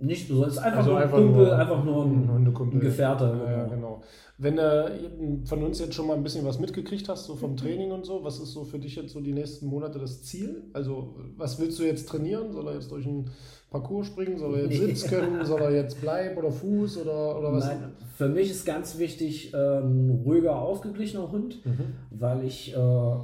nicht 0.00 0.28
besonders, 0.28 0.52
es 0.52 0.58
ist 0.58 0.64
einfach 0.64 0.78
Also 0.78 0.90
nur 0.90 0.98
ein 0.98 1.02
einfach 1.04 1.18
Kumpel, 1.18 1.46
nur 1.46 1.58
einfach 1.58 1.84
nur 1.84 2.04
ein, 2.04 2.46
ein 2.46 2.80
Gefährte. 2.80 3.24
Ja, 3.24 3.50
ja, 3.50 3.64
genau. 3.64 3.74
genau. 3.74 4.02
Wenn 4.40 4.54
du 4.54 5.40
von 5.46 5.64
uns 5.64 5.80
jetzt 5.80 5.94
schon 5.94 6.06
mal 6.06 6.14
ein 6.16 6.22
bisschen 6.22 6.44
was 6.46 6.60
mitgekriegt 6.60 7.08
hast, 7.08 7.24
so 7.26 7.34
vom 7.34 7.56
Training 7.56 7.90
und 7.90 8.06
so, 8.06 8.22
was 8.22 8.38
ist 8.38 8.52
so 8.52 8.64
für 8.64 8.78
dich 8.78 8.94
jetzt 8.94 9.12
so 9.12 9.20
die 9.20 9.32
nächsten 9.32 9.66
Monate 9.66 9.98
das 9.98 10.22
Ziel? 10.22 10.62
Also, 10.72 11.16
was 11.36 11.58
willst 11.58 11.78
du 11.80 11.82
jetzt 11.82 12.08
trainieren? 12.08 12.52
Soll 12.52 12.68
er 12.68 12.74
jetzt 12.74 12.88
durch 12.92 13.04
einen 13.04 13.30
Parcours 13.68 14.06
springen? 14.06 14.38
Soll 14.38 14.54
er 14.54 14.60
jetzt 14.66 14.80
Nee. 14.80 14.86
Sitz 14.86 15.08
können? 15.08 15.44
Soll 15.44 15.60
er 15.60 15.72
jetzt 15.72 16.00
bleiben 16.00 16.38
oder 16.38 16.52
Fuß 16.52 16.98
oder, 16.98 17.36
oder 17.36 17.52
was? 17.52 17.66
Nein, 17.66 17.90
für 18.16 18.28
mich 18.28 18.48
ist 18.48 18.64
ganz 18.64 18.96
wichtig 18.98 19.52
äh, 19.54 19.56
ein 19.80 20.22
ruhiger, 20.24 20.56
ausgeglichener 20.62 21.32
Hund, 21.32 21.58
Mhm. 21.66 21.94
weil 22.10 22.44
ich 22.44 22.72
äh, 22.76 23.16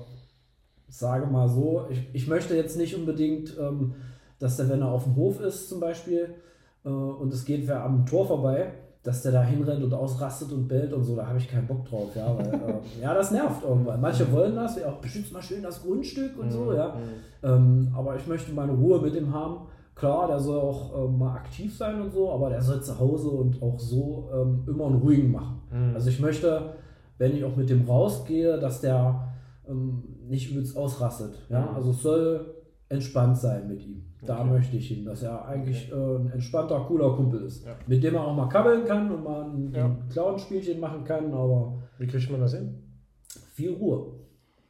sage 0.88 1.26
mal 1.26 1.49
so, 1.49 1.87
ich, 1.90 2.00
ich 2.12 2.26
möchte 2.26 2.56
jetzt 2.56 2.76
nicht 2.76 2.97
unbedingt, 2.97 3.56
ähm, 3.56 3.94
dass 4.40 4.56
der, 4.56 4.68
wenn 4.68 4.80
er 4.83 4.90
auf 4.90 5.04
dem 5.04 5.14
Hof 5.14 5.40
ist 5.40 5.68
zum 5.68 5.78
Beispiel 5.78 6.35
äh, 6.85 6.88
und 6.88 7.33
es 7.33 7.44
geht 7.44 7.68
wer 7.68 7.85
am 7.85 8.04
Tor 8.04 8.26
vorbei, 8.26 8.73
dass 9.05 9.23
der 9.23 9.33
da 9.33 9.43
hinrennt 9.43 9.85
und 9.85 9.93
ausrastet 9.93 10.51
und 10.51 10.67
bellt 10.67 10.93
und 10.95 11.05
so, 11.05 11.15
da 11.15 11.27
habe 11.27 11.39
ich 11.39 11.47
keinen 11.47 11.67
Bock 11.67 11.85
drauf, 11.85 12.09
ja, 12.17 12.37
weil, 12.37 12.47
äh, 12.55 13.03
ja, 13.03 13.13
das 13.13 13.31
nervt 13.31 13.63
irgendwann. 13.63 14.01
Manche 14.01 14.31
wollen 14.33 14.57
das, 14.57 14.81
ja, 14.81 14.91
beschützt 14.91 15.31
mal 15.31 15.43
schön 15.43 15.63
das 15.63 15.83
Grundstück 15.83 16.39
und 16.39 16.51
so, 16.51 16.73
ja. 16.73 16.97
Ähm, 17.43 17.93
aber 17.95 18.17
ich 18.17 18.27
möchte 18.27 18.53
meine 18.53 18.73
Ruhe 18.73 19.01
mit 19.01 19.15
ihm 19.15 19.33
haben. 19.33 19.67
Klar, 19.95 20.27
der 20.27 20.41
soll 20.41 20.59
auch 20.59 21.05
ähm, 21.05 21.19
mal 21.19 21.37
aktiv 21.37 21.77
sein 21.77 22.01
und 22.01 22.13
so, 22.13 22.33
aber 22.33 22.49
der 22.49 22.63
soll 22.63 22.83
zu 22.83 22.99
Hause 22.99 23.29
und 23.29 23.63
auch 23.63 23.79
so 23.79 24.31
ähm, 24.35 24.65
immer 24.67 24.87
einen 24.87 24.97
ruhigen 24.97 25.31
machen. 25.31 25.61
Mhm. 25.71 25.95
Also 25.95 26.09
ich 26.09 26.19
möchte, 26.19 26.75
wenn 27.19 27.37
ich 27.37 27.45
auch 27.45 27.55
mit 27.55 27.69
dem 27.69 27.87
rausgehe, 27.87 28.59
dass 28.59 28.81
der 28.81 29.29
ähm, 29.69 30.03
nicht 30.27 30.51
übelst 30.51 30.77
ausrastet. 30.77 31.35
Ja? 31.51 31.61
Mhm. 31.61 31.77
Also 31.77 31.91
es 31.91 32.03
soll 32.03 32.55
entspannt 32.89 33.37
sein 33.37 33.69
mit 33.69 33.83
ihm. 33.87 34.03
Da 34.26 34.40
Okay. 34.40 34.50
möchte 34.50 34.76
ich 34.76 34.88
hin, 34.88 35.04
dass 35.04 35.23
er 35.23 35.45
eigentlich 35.47 35.90
äh, 35.90 35.95
ein 35.95 36.31
entspannter, 36.33 36.81
cooler 36.88 37.14
Kumpel 37.14 37.43
ist. 37.43 37.64
Ja. 37.64 37.73
Mit 37.87 38.02
dem 38.02 38.14
er 38.14 38.26
auch 38.26 38.35
mal 38.35 38.49
kabbeln 38.49 38.85
kann 38.85 39.11
und 39.11 39.23
mal 39.25 39.43
ein, 39.45 39.73
Ja. 39.75 39.85
ein 39.87 40.09
Clown-Spielchen 40.11 40.81
machen 40.81 41.04
kann, 41.04 41.33
aber 41.33 41.83
Wie 41.99 42.07
kriegt 42.07 42.31
man 42.31 42.40
das 42.40 42.54
hin? 42.54 42.75
viel 43.54 43.75
Ruhe. 43.75 44.07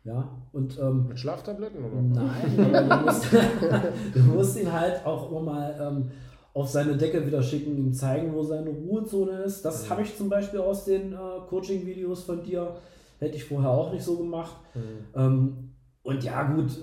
Ja, 0.04 0.28
und 0.52 0.78
ähm, 0.78 1.08
Mit 1.08 1.18
Schlaftabletten 1.18 1.78
oder? 1.82 2.02
Nein, 2.02 2.56
du 2.56 3.04
musst, 3.06 3.26
du 4.14 4.20
musst 4.20 4.60
ihn 4.60 4.70
halt 4.70 5.04
auch 5.06 5.30
immer 5.30 5.40
mal 5.40 5.74
ähm, 5.80 6.10
auf 6.52 6.68
seine 6.68 6.96
Decke 6.96 7.26
wieder 7.26 7.42
schicken, 7.42 7.76
ihm 7.78 7.92
zeigen, 7.94 8.34
wo 8.34 8.42
seine 8.42 8.68
Ruhezone 8.70 9.30
ist. 9.44 9.64
Das 9.64 9.86
Mhm. 9.86 9.90
habe 9.90 10.02
ich 10.02 10.16
zum 10.16 10.28
Beispiel 10.28 10.60
aus 10.60 10.84
den 10.84 11.12
äh, 11.14 11.16
Coaching-Videos 11.48 12.24
von 12.24 12.42
dir. 12.42 12.74
Hätte 13.18 13.36
ich 13.36 13.44
vorher 13.44 13.70
auch 13.70 13.92
nicht 13.92 14.04
so 14.04 14.18
gemacht. 14.18 14.56
Mhm. 14.74 14.80
Ähm, 15.18 15.70
und 16.02 16.22
ja, 16.22 16.42
gut, 16.52 16.76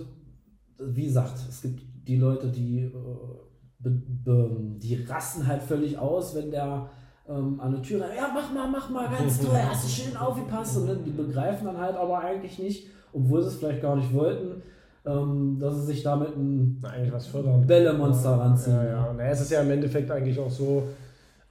wie 0.79 1.05
gesagt, 1.05 1.33
es 1.47 1.61
gibt 1.61 1.83
die 2.11 2.17
Leute, 2.17 2.47
die, 2.47 2.81
äh, 2.81 3.89
die 4.77 5.03
rasten 5.03 5.47
halt 5.47 5.63
völlig 5.63 5.97
aus, 5.97 6.35
wenn 6.35 6.51
der 6.51 6.89
ähm, 7.29 7.59
an 7.59 7.71
der 7.71 7.81
Tür 7.81 8.01
rennt. 8.01 8.15
Ja, 8.17 8.29
mach 8.33 8.51
mal, 8.53 8.69
mach 8.69 8.89
mal, 8.89 9.07
ganz 9.09 9.39
toll, 9.45 9.57
hast 9.57 9.85
du 9.85 9.89
schön 9.89 10.17
aufgepasst. 10.17 10.77
Und 10.77 10.87
dann, 10.87 11.03
die 11.05 11.11
begreifen 11.11 11.67
dann 11.67 11.77
halt 11.77 11.95
aber 11.95 12.19
eigentlich 12.19 12.59
nicht, 12.59 12.87
obwohl 13.13 13.41
sie 13.41 13.47
es 13.47 13.55
vielleicht 13.55 13.81
gar 13.81 13.95
nicht 13.95 14.13
wollten, 14.13 14.61
ähm, 15.05 15.57
dass 15.57 15.75
sie 15.75 15.85
sich 15.85 16.03
damit 16.03 16.35
ein. 16.35 16.81
Bällemonster 17.65 18.31
ranziehen. 18.31 18.75
Ja, 18.75 18.83
ja. 18.83 19.13
Na, 19.15 19.23
es 19.23 19.41
ist 19.41 19.51
ja 19.51 19.61
im 19.61 19.71
Endeffekt 19.71 20.11
eigentlich 20.11 20.37
auch 20.37 20.51
so, 20.51 20.83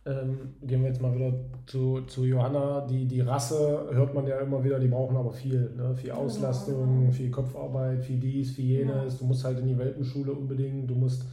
ähm, 0.06 0.54
gehen 0.62 0.80
wir 0.82 0.88
jetzt 0.88 1.02
mal 1.02 1.14
wieder 1.14 1.32
zu, 1.66 2.02
zu 2.02 2.24
Johanna, 2.24 2.86
die, 2.86 3.06
die 3.06 3.20
Rasse 3.20 3.88
hört 3.92 4.14
man 4.14 4.26
ja 4.26 4.38
immer 4.40 4.64
wieder, 4.64 4.78
die 4.78 4.88
brauchen 4.88 5.16
aber 5.16 5.32
viel. 5.32 5.70
Ne? 5.76 5.94
Viel 5.94 6.12
Auslastung, 6.12 7.12
viel 7.12 7.30
Kopfarbeit, 7.30 8.04
viel 8.04 8.18
dies, 8.18 8.52
viel 8.52 8.64
jenes. 8.64 9.18
Du 9.18 9.26
musst 9.26 9.44
halt 9.44 9.58
in 9.58 9.66
die 9.66 9.78
Welpenschule 9.78 10.32
unbedingt, 10.32 10.88
du 10.88 10.94
musst 10.94 11.26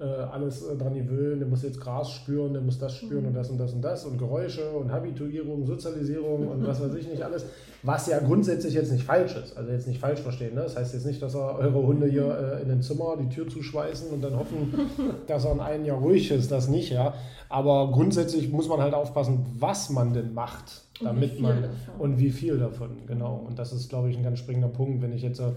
äh, 0.00 0.04
alles 0.04 0.62
äh, 0.62 0.76
dran 0.76 0.94
gewöhnen, 0.94 1.40
du 1.40 1.46
musst 1.46 1.62
jetzt 1.64 1.80
Gras 1.80 2.10
spüren, 2.10 2.52
du 2.54 2.60
musst 2.60 2.82
das 2.82 2.94
spüren 2.96 3.22
Mhm. 3.22 3.28
und 3.28 3.34
das 3.34 3.50
und 3.50 3.58
das 3.58 3.72
und 3.72 3.82
das 3.82 4.04
und 4.04 4.18
Geräusche 4.18 4.68
und 4.70 4.90
Habituierung, 4.90 5.66
Sozialisierung 5.66 6.48
und 6.48 6.66
was 6.66 6.80
weiß 6.82 6.94
ich 6.94 7.08
nicht 7.08 7.22
alles. 7.22 7.46
Was 7.84 8.06
ja 8.06 8.18
grundsätzlich 8.18 8.72
jetzt 8.74 8.90
nicht 8.92 9.04
falsch 9.04 9.36
ist. 9.36 9.56
Also 9.56 9.70
jetzt 9.70 9.86
nicht 9.86 10.00
falsch 10.00 10.20
verstehen. 10.20 10.54
Ne? 10.54 10.62
Das 10.62 10.76
heißt 10.76 10.94
jetzt 10.94 11.04
nicht, 11.06 11.20
dass 11.20 11.34
er 11.34 11.58
eure 11.58 11.82
Hunde 11.86 12.06
hier 12.08 12.56
äh, 12.58 12.62
in 12.62 12.68
den 12.70 12.80
Zimmer 12.82 13.16
die 13.20 13.28
Tür 13.28 13.46
zuschweißen 13.46 14.08
und 14.10 14.22
dann 14.24 14.36
hoffen, 14.38 14.72
dass 15.26 15.44
er 15.44 15.52
in 15.52 15.60
einem 15.60 15.84
Jahr 15.84 15.98
ruhig 15.98 16.30
ist. 16.30 16.50
Das 16.50 16.66
nicht, 16.68 16.90
ja. 16.90 17.12
Aber 17.50 17.90
grundsätzlich 17.92 18.50
muss 18.50 18.68
man 18.68 18.80
halt 18.80 18.94
aufpassen, 18.94 19.44
was 19.58 19.90
man 19.90 20.12
denn 20.14 20.32
macht, 20.32 20.82
Und 20.98 21.06
damit 21.06 21.32
viel 21.32 21.42
man 21.42 21.62
davon. 21.62 21.76
und 22.00 22.18
wie 22.18 22.30
viel 22.30 22.58
davon, 22.58 22.88
genau. 23.06 23.44
Und 23.46 23.58
das 23.58 23.72
ist, 23.74 23.90
glaube 23.90 24.08
ich, 24.10 24.16
ein 24.16 24.24
ganz 24.24 24.38
springender 24.38 24.68
Punkt, 24.68 25.02
wenn 25.02 25.12
ich 25.12 25.22
jetzt 25.22 25.38
äh, 25.40 25.52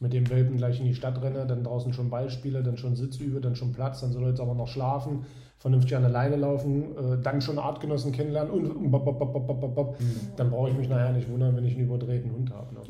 mit 0.00 0.14
dem 0.14 0.28
Welpen 0.30 0.56
gleich 0.56 0.80
in 0.80 0.86
die 0.86 0.94
Stadt 0.94 1.20
renne, 1.22 1.46
dann 1.46 1.62
draußen 1.62 1.92
schon 1.92 2.08
Ball 2.08 2.30
spiele, 2.30 2.62
dann 2.62 2.78
schon 2.78 2.96
Sitz 2.96 3.18
übe, 3.18 3.40
dann 3.40 3.54
schon 3.54 3.72
Platz, 3.72 4.00
dann 4.00 4.12
soll 4.12 4.22
er 4.22 4.30
jetzt 4.30 4.40
aber 4.40 4.54
noch 4.54 4.66
schlafen, 4.66 5.26
vernünftig 5.58 5.94
an 5.94 6.02
der 6.02 6.10
Leine 6.10 6.36
laufen, 6.36 6.96
äh, 6.96 7.22
dann 7.22 7.42
schon 7.42 7.58
Artgenossen 7.58 8.10
kennenlernen 8.10 8.50
und, 8.50 8.66
und 8.66 8.90
bop, 8.90 9.04
bop, 9.04 9.18
bop, 9.18 9.46
bop, 9.46 9.60
bop, 9.60 9.74
bop. 9.74 9.96
dann 10.36 10.50
brauche 10.50 10.70
ich 10.70 10.76
mich 10.76 10.88
nachher 10.88 11.12
nicht 11.12 11.30
wundern, 11.30 11.54
wenn 11.54 11.66
ich 11.66 11.74
einen 11.74 11.84
überdrehten 11.84 12.32
Hund 12.32 12.50
habe. 12.50 12.74
Ne? 12.74 12.80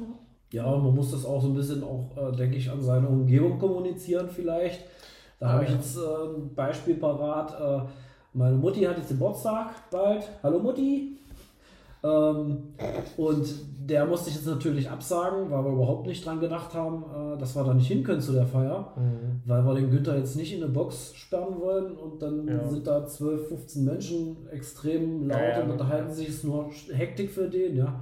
Ja, 0.53 0.77
man 0.77 0.95
muss 0.95 1.11
das 1.11 1.25
auch 1.25 1.43
so 1.43 1.49
ein 1.49 1.55
bisschen 1.55 1.83
auch, 1.83 2.11
äh, 2.17 2.37
denke 2.37 2.57
ich, 2.57 2.71
an 2.71 2.81
seine 2.81 3.09
Umgebung 3.09 3.59
kommunizieren 3.59 4.29
vielleicht. 4.31 4.85
Da 5.41 5.53
habe 5.53 5.65
ich 5.65 5.71
jetzt 5.71 5.97
äh, 5.97 6.01
ein 6.01 6.55
Beispiel 6.55 6.95
parat. 6.95 7.59
Äh, 7.61 7.89
meine 8.35 8.57
Mutti 8.57 8.83
hat 8.83 8.99
jetzt 8.99 9.09
Geburtstag 9.09 9.91
bald. 9.91 10.29
Hallo 10.43 10.61
Mutti. 10.61 11.17
Ähm, 12.03 12.75
und 13.17 13.47
der 13.91 14.07
musste 14.07 14.31
ich 14.31 14.37
jetzt 14.37 14.47
natürlich 14.47 14.89
absagen, 14.89 15.51
weil 15.51 15.65
wir 15.65 15.73
überhaupt 15.73 16.07
nicht 16.07 16.25
dran 16.25 16.41
gedacht 16.41 16.73
haben, 16.75 17.05
äh, 17.35 17.39
dass 17.39 17.55
wir 17.57 17.65
da 17.65 17.75
nicht 17.75 17.89
hin 17.89 18.03
können 18.03 18.21
zu 18.23 18.33
der 18.33 18.47
Feier. 18.47 18.95
Weil 19.45 19.65
wir 19.67 19.75
den 19.75 19.91
Günther 19.91 20.17
jetzt 20.17 20.37
nicht 20.37 20.55
in 20.57 20.63
eine 20.63 20.73
Box 20.73 21.13
sperren 21.15 21.61
wollen 21.61 21.97
und 21.97 22.23
dann 22.23 22.47
Ja. 22.49 22.65
sind 22.67 22.87
da 22.87 23.05
12, 23.05 23.49
15 23.49 23.85
Menschen 23.85 24.37
extrem 24.51 25.29
laut 25.29 25.41
Ja, 25.41 25.59
ja, 25.59 25.65
und 25.65 25.71
unterhalten 25.73 26.13
sich, 26.13 26.29
ist 26.29 26.45
nur 26.45 26.71
Hektik 26.93 27.31
für 27.31 27.49
den, 27.49 27.77
ja. 27.77 27.93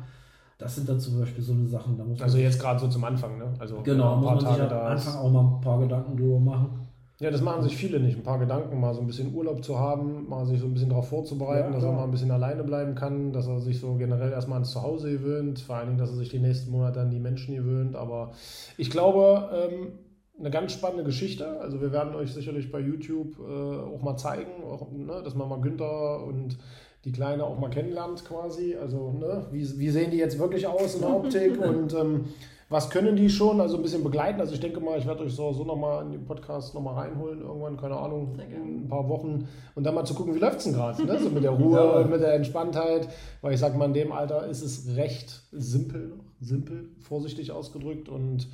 Das 0.58 0.74
sind 0.74 0.88
dann 0.88 0.98
zum 1.00 1.18
Beispiel 1.20 1.42
so 1.42 1.52
eine 1.52 1.66
Sachen, 1.68 1.96
da 1.96 2.04
muss 2.04 2.18
man 2.18 2.24
Also 2.24 2.38
jetzt 2.38 2.60
gerade 2.60 2.80
so 2.80 2.88
zum 2.88 3.04
Anfang, 3.04 3.38
ne? 3.38 3.46
Also 3.58 3.80
Genau, 3.82 4.14
ein 4.14 4.18
muss 4.18 4.26
paar 4.26 4.34
man 4.42 4.54
sich 4.54 4.62
am. 4.72 4.86
Anfang 4.92 5.14
auch 5.16 5.30
mal 5.30 5.40
ein 5.56 5.60
paar 5.60 5.78
Gedanken 5.80 6.16
drüber 6.16 6.40
machen. 6.40 6.87
Ja, 7.20 7.32
das 7.32 7.42
machen 7.42 7.64
sich 7.64 7.76
viele 7.76 7.98
nicht. 7.98 8.16
Ein 8.16 8.22
paar 8.22 8.38
Gedanken, 8.38 8.78
mal 8.78 8.94
so 8.94 9.00
ein 9.00 9.08
bisschen 9.08 9.34
Urlaub 9.34 9.64
zu 9.64 9.76
haben, 9.76 10.28
mal 10.28 10.46
sich 10.46 10.60
so 10.60 10.66
ein 10.66 10.72
bisschen 10.72 10.90
darauf 10.90 11.08
vorzubereiten, 11.08 11.70
Ja, 11.70 11.74
dass 11.74 11.82
er 11.82 11.90
mal 11.90 12.04
ein 12.04 12.12
bisschen 12.12 12.30
alleine 12.30 12.62
bleiben 12.62 12.94
kann, 12.94 13.32
dass 13.32 13.48
er 13.48 13.60
sich 13.60 13.80
so 13.80 13.94
generell 13.94 14.30
erstmal 14.30 14.58
ans 14.58 14.70
Zuhause 14.70 15.10
gewöhnt, 15.10 15.58
vor 15.58 15.76
allen 15.76 15.88
Dingen, 15.88 15.98
dass 15.98 16.10
er 16.10 16.16
sich 16.16 16.28
die 16.28 16.38
nächsten 16.38 16.70
Monate 16.70 17.00
an 17.00 17.10
die 17.10 17.18
Menschen 17.18 17.56
gewöhnt. 17.56 17.96
Aber 17.96 18.32
ich 18.76 18.88
glaube, 18.90 19.50
ähm, 19.52 19.98
eine 20.38 20.50
ganz 20.50 20.72
spannende 20.72 21.04
Geschichte. 21.04 21.60
Also 21.60 21.80
wir 21.80 21.92
werden 21.92 22.14
euch 22.14 22.32
sicherlich 22.32 22.70
bei 22.70 22.80
YouTube 22.80 23.38
äh, 23.40 23.42
auch 23.42 24.02
mal 24.02 24.16
zeigen, 24.16 24.62
auch, 24.62 24.90
ne, 24.92 25.20
dass 25.24 25.34
man 25.34 25.48
mal 25.48 25.60
Günther 25.60 26.24
und 26.24 26.56
die 27.04 27.12
Kleine 27.12 27.44
auch 27.44 27.58
mal 27.58 27.70
kennenlernt 27.70 28.24
quasi. 28.24 28.76
Also 28.76 29.12
ne, 29.12 29.46
wie, 29.50 29.66
wie 29.78 29.90
sehen 29.90 30.10
die 30.10 30.18
jetzt 30.18 30.38
wirklich 30.38 30.66
aus 30.66 30.94
in 30.94 31.00
der 31.00 31.16
Optik 31.16 31.60
und 31.64 31.94
ähm, 31.94 32.26
was 32.70 32.90
können 32.90 33.16
die 33.16 33.30
schon? 33.30 33.60
Also 33.60 33.76
ein 33.76 33.82
bisschen 33.82 34.04
begleiten. 34.04 34.40
Also 34.40 34.52
ich 34.54 34.60
denke 34.60 34.78
mal, 34.80 34.98
ich 34.98 35.06
werde 35.06 35.24
euch 35.24 35.32
so, 35.34 35.52
so 35.52 35.64
nochmal 35.64 36.04
in 36.04 36.12
den 36.12 36.24
Podcast 36.26 36.74
nochmal 36.74 36.94
reinholen, 37.06 37.40
irgendwann, 37.40 37.76
keine 37.78 37.96
Ahnung, 37.96 38.38
in 38.38 38.84
ein 38.84 38.88
paar 38.88 39.08
Wochen 39.08 39.48
und 39.74 39.84
dann 39.84 39.94
mal 39.94 40.04
zu 40.04 40.14
gucken, 40.14 40.34
wie 40.34 40.38
läuft 40.38 40.58
es 40.58 40.64
denn 40.64 40.74
gerade? 40.74 41.02
Ne? 41.04 41.18
So 41.18 41.30
mit 41.30 41.42
der 41.44 41.50
Ruhe 41.62 41.76
Ja. 41.78 42.00
und 42.00 42.10
mit 42.10 42.20
der 42.20 42.34
Entspanntheit. 42.34 43.08
Weil 43.40 43.54
ich 43.54 43.60
sage 43.60 43.78
mal, 43.78 43.86
in 43.86 43.94
dem 43.94 44.12
Alter 44.12 44.46
ist 44.46 44.62
es 44.62 44.96
recht 44.96 45.42
simpel, 45.52 46.12
simpel, 46.40 46.90
vorsichtig 47.00 47.52
ausgedrückt 47.52 48.08
und 48.08 48.48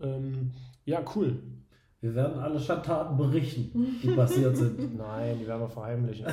ähm, 0.00 0.52
ja, 0.84 1.00
cool. 1.16 1.42
Wir 2.00 2.14
werden 2.14 2.38
alle 2.38 2.60
Schandtaten 2.60 3.16
berichten, 3.16 3.98
die 4.00 4.08
passiert 4.16 4.56
sind. 4.56 4.96
Nein, 4.96 5.36
die 5.40 5.48
werden 5.48 5.62
wir 5.62 5.68
verheimlichen. 5.68 6.26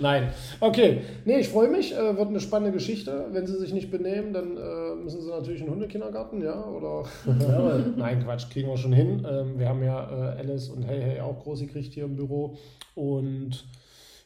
Nein. 0.00 0.28
Okay. 0.60 1.00
Nee, 1.24 1.40
ich 1.40 1.48
freue 1.48 1.68
mich. 1.68 1.92
Äh, 1.92 2.16
wird 2.16 2.28
eine 2.28 2.38
spannende 2.38 2.70
Geschichte. 2.70 3.26
Wenn 3.32 3.44
sie 3.48 3.58
sich 3.58 3.72
nicht 3.72 3.90
benehmen, 3.90 4.32
dann 4.32 4.56
äh, 4.56 4.94
müssen 5.02 5.22
sie 5.22 5.28
natürlich 5.28 5.58
in 5.60 5.66
den 5.66 5.74
Hundekindergarten, 5.74 6.40
ja? 6.40 6.66
Oder. 6.66 7.02
Jawohl. 7.26 7.94
Nein, 7.96 8.22
Quatsch, 8.22 8.48
kriegen 8.48 8.68
wir 8.68 8.76
schon 8.76 8.92
hin. 8.92 9.26
Ähm, 9.28 9.58
wir 9.58 9.70
haben 9.70 9.82
ja 9.82 10.08
äh, 10.08 10.38
Alice 10.38 10.68
und 10.68 10.84
Hey 10.84 11.02
Hey 11.02 11.20
auch 11.20 11.42
groß 11.42 11.58
gekriegt 11.62 11.94
hier 11.94 12.04
im 12.04 12.14
Büro. 12.14 12.56
Und 12.94 13.64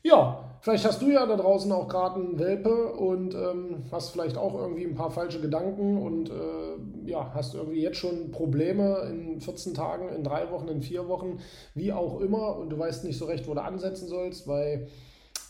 ja, 0.03 0.57
vielleicht 0.61 0.85
hast 0.85 1.03
du 1.03 1.11
ja 1.11 1.27
da 1.27 1.37
draußen 1.37 1.71
auch 1.73 1.89
gerade 1.89 2.21
einen 2.21 2.39
Welpe 2.39 2.93
und 2.93 3.35
ähm, 3.35 3.85
hast 3.91 4.11
vielleicht 4.11 4.37
auch 4.37 4.55
irgendwie 4.55 4.85
ein 4.85 4.95
paar 4.95 5.11
falsche 5.11 5.41
Gedanken 5.41 5.99
und 5.99 6.31
äh, 6.31 7.11
ja, 7.11 7.33
hast 7.35 7.55
irgendwie 7.55 7.83
jetzt 7.83 7.99
schon 7.99 8.31
Probleme 8.31 9.07
in 9.11 9.41
14 9.41 9.75
Tagen, 9.75 10.09
in 10.09 10.25
drei 10.25 10.51
Wochen, 10.51 10.69
in 10.69 10.83
vier 10.83 11.09
Wochen, 11.09 11.39
wie 11.75 11.93
auch 11.93 12.21
immer 12.21 12.57
und 12.57 12.71
du 12.71 12.79
weißt 12.79 13.05
nicht 13.05 13.19
so 13.19 13.27
recht, 13.27 13.47
wo 13.49 13.55
du 13.55 13.63
ansetzen 13.63 14.09
sollst, 14.09 14.49
weil 14.49 14.89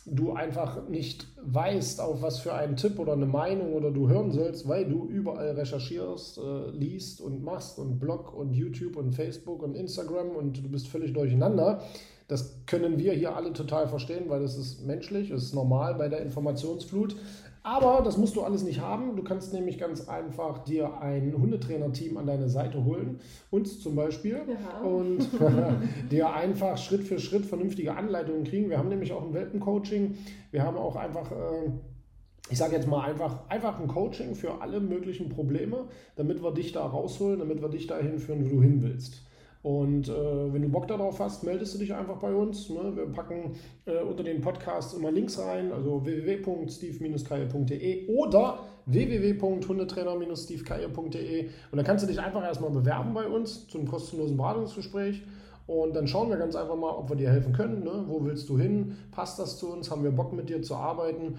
du 0.07 0.33
einfach 0.33 0.89
nicht 0.89 1.29
weißt, 1.43 2.01
auf 2.01 2.23
was 2.23 2.41
für 2.41 2.55
einen 2.55 2.77
Tipp 2.77 2.99
oder 2.99 3.13
eine 3.13 3.27
Meinung 3.27 3.75
oder 3.75 3.91
du 3.91 4.09
hören 4.09 4.33
sollst, 4.33 4.67
weil 4.67 4.87
du 4.87 5.07
überall 5.07 5.51
recherchierst, 5.51 6.39
äh, 6.39 6.71
liest 6.71 7.21
und 7.21 7.45
machst 7.45 7.79
und 7.79 7.99
Blog 7.99 8.35
und 8.35 8.53
YouTube 8.53 8.97
und 8.97 9.13
Facebook 9.15 9.63
und 9.63 9.75
Instagram 9.75 10.31
und 10.31 10.65
du 10.65 10.69
bist 10.69 10.89
völlig 10.89 11.13
durcheinander. 11.13 11.83
Das 12.31 12.65
können 12.67 12.97
wir 12.97 13.13
hier 13.13 13.35
alle 13.35 13.53
total 13.53 13.89
verstehen, 13.89 14.27
weil 14.29 14.41
das 14.41 14.57
ist 14.57 14.87
menschlich, 14.87 15.31
das 15.31 15.43
ist 15.43 15.55
normal 15.55 15.97
bei 15.97 16.09
der 16.09 16.21
Informationsflut. 16.21 17.17
Aber 17.65 18.03
das 18.05 18.17
musst 18.17 18.37
du 18.37 18.43
alles 18.43 18.63
nicht 18.63 18.81
haben. 18.81 19.17
Du 19.17 19.25
kannst 19.25 19.53
nämlich 19.53 19.79
ganz 19.79 20.09
einfach 20.09 20.63
dir 20.63 21.01
ein 21.01 21.35
Hundetrainer-Team 21.37 22.17
an 22.17 22.27
deine 22.27 22.49
Seite 22.49 22.85
holen. 22.85 23.19
Uns 23.51 23.81
zum 23.81 23.97
Beispiel. 23.97 24.41
Ja. 24.47 24.87
Und 24.87 25.29
dir 26.11 26.33
einfach 26.33 26.79
Schritt 26.79 27.03
für 27.03 27.19
Schritt 27.19 27.45
vernünftige 27.45 27.97
Anleitungen 27.97 28.45
kriegen. 28.45 28.71
Wir 28.71 28.79
haben 28.79 28.89
nämlich 28.89 29.13
auch 29.13 29.23
ein 29.23 29.35
Welpencoaching. 29.35 30.17
Wir 30.53 30.63
haben 30.63 30.77
auch 30.77 30.95
einfach. 30.95 31.33
Äh, 31.33 31.71
ich 32.49 32.59
sage 32.59 32.75
jetzt 32.75 32.89
mal 32.89 33.05
einfach, 33.05 33.49
einfach 33.49 33.79
ein 33.79 33.87
Coaching 33.87 34.35
für 34.35 34.61
alle 34.61 34.81
möglichen 34.81 35.29
Probleme, 35.29 35.85
damit 36.17 36.43
wir 36.43 36.53
dich 36.53 36.73
da 36.73 36.85
rausholen, 36.85 37.39
damit 37.39 37.63
wir 37.63 37.69
dich 37.69 37.87
dahin 37.87 38.19
führen, 38.19 38.45
wo 38.45 38.57
du 38.57 38.63
hin 38.63 38.83
willst. 38.83 39.23
Und 39.63 40.09
äh, 40.09 40.53
wenn 40.53 40.63
du 40.63 40.71
Bock 40.71 40.89
darauf 40.89 41.21
hast, 41.21 41.45
meldest 41.45 41.75
du 41.75 41.79
dich 41.79 41.95
einfach 41.95 42.17
bei 42.17 42.35
uns. 42.35 42.69
Ne? 42.71 42.97
Wir 42.97 43.07
packen 43.07 43.53
äh, 43.85 44.01
unter 44.01 44.25
den 44.25 44.41
Podcasts 44.41 44.95
immer 44.95 45.13
Links 45.13 45.39
rein, 45.39 45.71
also 45.71 46.05
www.steve-kaye.de 46.05 48.09
oder 48.09 48.61
www.hundetrainer-stevekaye.de 48.87 51.51
und 51.71 51.77
dann 51.77 51.85
kannst 51.85 52.05
du 52.05 52.09
dich 52.09 52.19
einfach 52.19 52.43
erstmal 52.43 52.71
bewerben 52.71 53.13
bei 53.13 53.29
uns 53.29 53.69
zu 53.69 53.77
einem 53.79 53.87
kostenlosen 53.87 54.39
Beratungsgespräch. 54.39 55.23
Und 55.67 55.95
dann 55.95 56.07
schauen 56.09 56.31
wir 56.31 56.39
ganz 56.39 56.57
einfach 56.57 56.75
mal, 56.75 56.91
ob 56.91 57.11
wir 57.11 57.17
dir 57.17 57.31
helfen 57.31 57.53
können. 57.53 57.85
Ne? 57.85 58.07
Wo 58.09 58.25
willst 58.25 58.49
du 58.49 58.59
hin? 58.59 58.97
Passt 59.13 59.39
das 59.39 59.59
zu 59.59 59.71
uns? 59.73 59.89
Haben 59.91 60.03
wir 60.03 60.11
Bock 60.11 60.33
mit 60.33 60.49
dir 60.49 60.63
zu 60.63 60.75
arbeiten? 60.75 61.37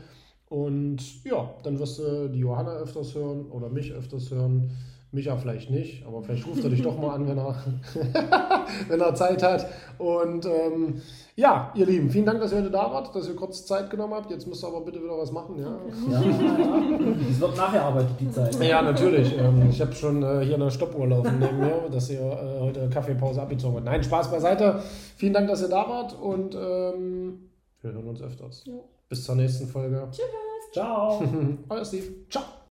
Und 0.47 1.23
ja, 1.25 1.53
dann 1.63 1.79
wirst 1.79 1.97
du 1.99 2.29
die 2.29 2.39
Johanna 2.39 2.75
öfters 2.75 3.13
hören 3.15 3.51
oder 3.51 3.67
mich 3.69 3.91
öfters 3.91 4.31
hören. 4.31 4.71
Micha 5.13 5.35
vielleicht 5.35 5.69
nicht, 5.69 6.05
aber 6.05 6.23
vielleicht 6.23 6.47
ruft 6.47 6.63
er 6.63 6.69
dich 6.69 6.81
doch 6.81 6.97
mal 6.97 7.15
an, 7.15 7.27
wenn 7.27 7.37
er, 7.37 7.55
wenn 8.87 9.01
er 9.01 9.13
Zeit 9.13 9.43
hat. 9.43 9.67
Und 9.97 10.45
ähm, 10.45 11.01
ja, 11.35 11.71
ihr 11.75 11.85
Lieben, 11.85 12.09
vielen 12.09 12.25
Dank, 12.25 12.39
dass 12.39 12.53
ihr 12.53 12.59
heute 12.59 12.71
da 12.71 12.89
wart, 12.91 13.13
dass 13.13 13.27
ihr 13.27 13.35
kurz 13.35 13.65
Zeit 13.65 13.89
genommen 13.89 14.13
habt. 14.13 14.31
Jetzt 14.31 14.47
müsst 14.47 14.63
ihr 14.63 14.67
aber 14.67 14.81
bitte 14.81 15.03
wieder 15.03 15.17
was 15.17 15.31
machen. 15.33 15.59
Ja, 15.59 15.77
Ja, 16.09 16.21
ja. 16.21 16.99
Es 17.29 17.41
wird 17.41 17.57
nachgearbeitet, 17.57 18.11
die 18.19 18.31
Zeit. 18.31 18.55
ja 18.63 18.81
natürlich. 18.81 19.37
Ähm, 19.37 19.69
ich 19.69 19.81
habe 19.81 19.91
schon 19.93 20.23
äh, 20.23 20.45
hier 20.45 20.55
eine 20.55 20.71
Stoppuhr 20.71 21.07
laufen 21.07 21.39
neben 21.39 21.59
mir, 21.59 21.89
dass 21.91 22.09
ihr 22.09 22.21
äh, 22.21 22.59
heute 22.61 22.89
Kaffeepause 22.89 23.41
abgezogen 23.41 23.75
habt. 23.75 23.85
Nein, 23.85 24.03
Spaß 24.03 24.31
beiseite. 24.31 24.81
Vielen 25.17 25.33
Dank, 25.33 25.49
dass 25.49 25.61
ihr 25.61 25.69
da 25.69 25.89
wart 25.89 26.17
und 26.21 26.55
ähm, 26.55 27.49
wir 27.81 27.91
hören 27.91 28.07
uns 28.07 28.21
öfters. 28.21 28.63
Jo. 28.65 28.85
Bis 29.09 29.25
zur 29.25 29.35
nächsten 29.35 29.67
Folge. 29.67 30.07
Tschüss. 30.11 30.25
Ciao. 30.71 31.21
Euer 31.69 31.83
Steve. 31.83 32.05
Ciao. 32.29 32.60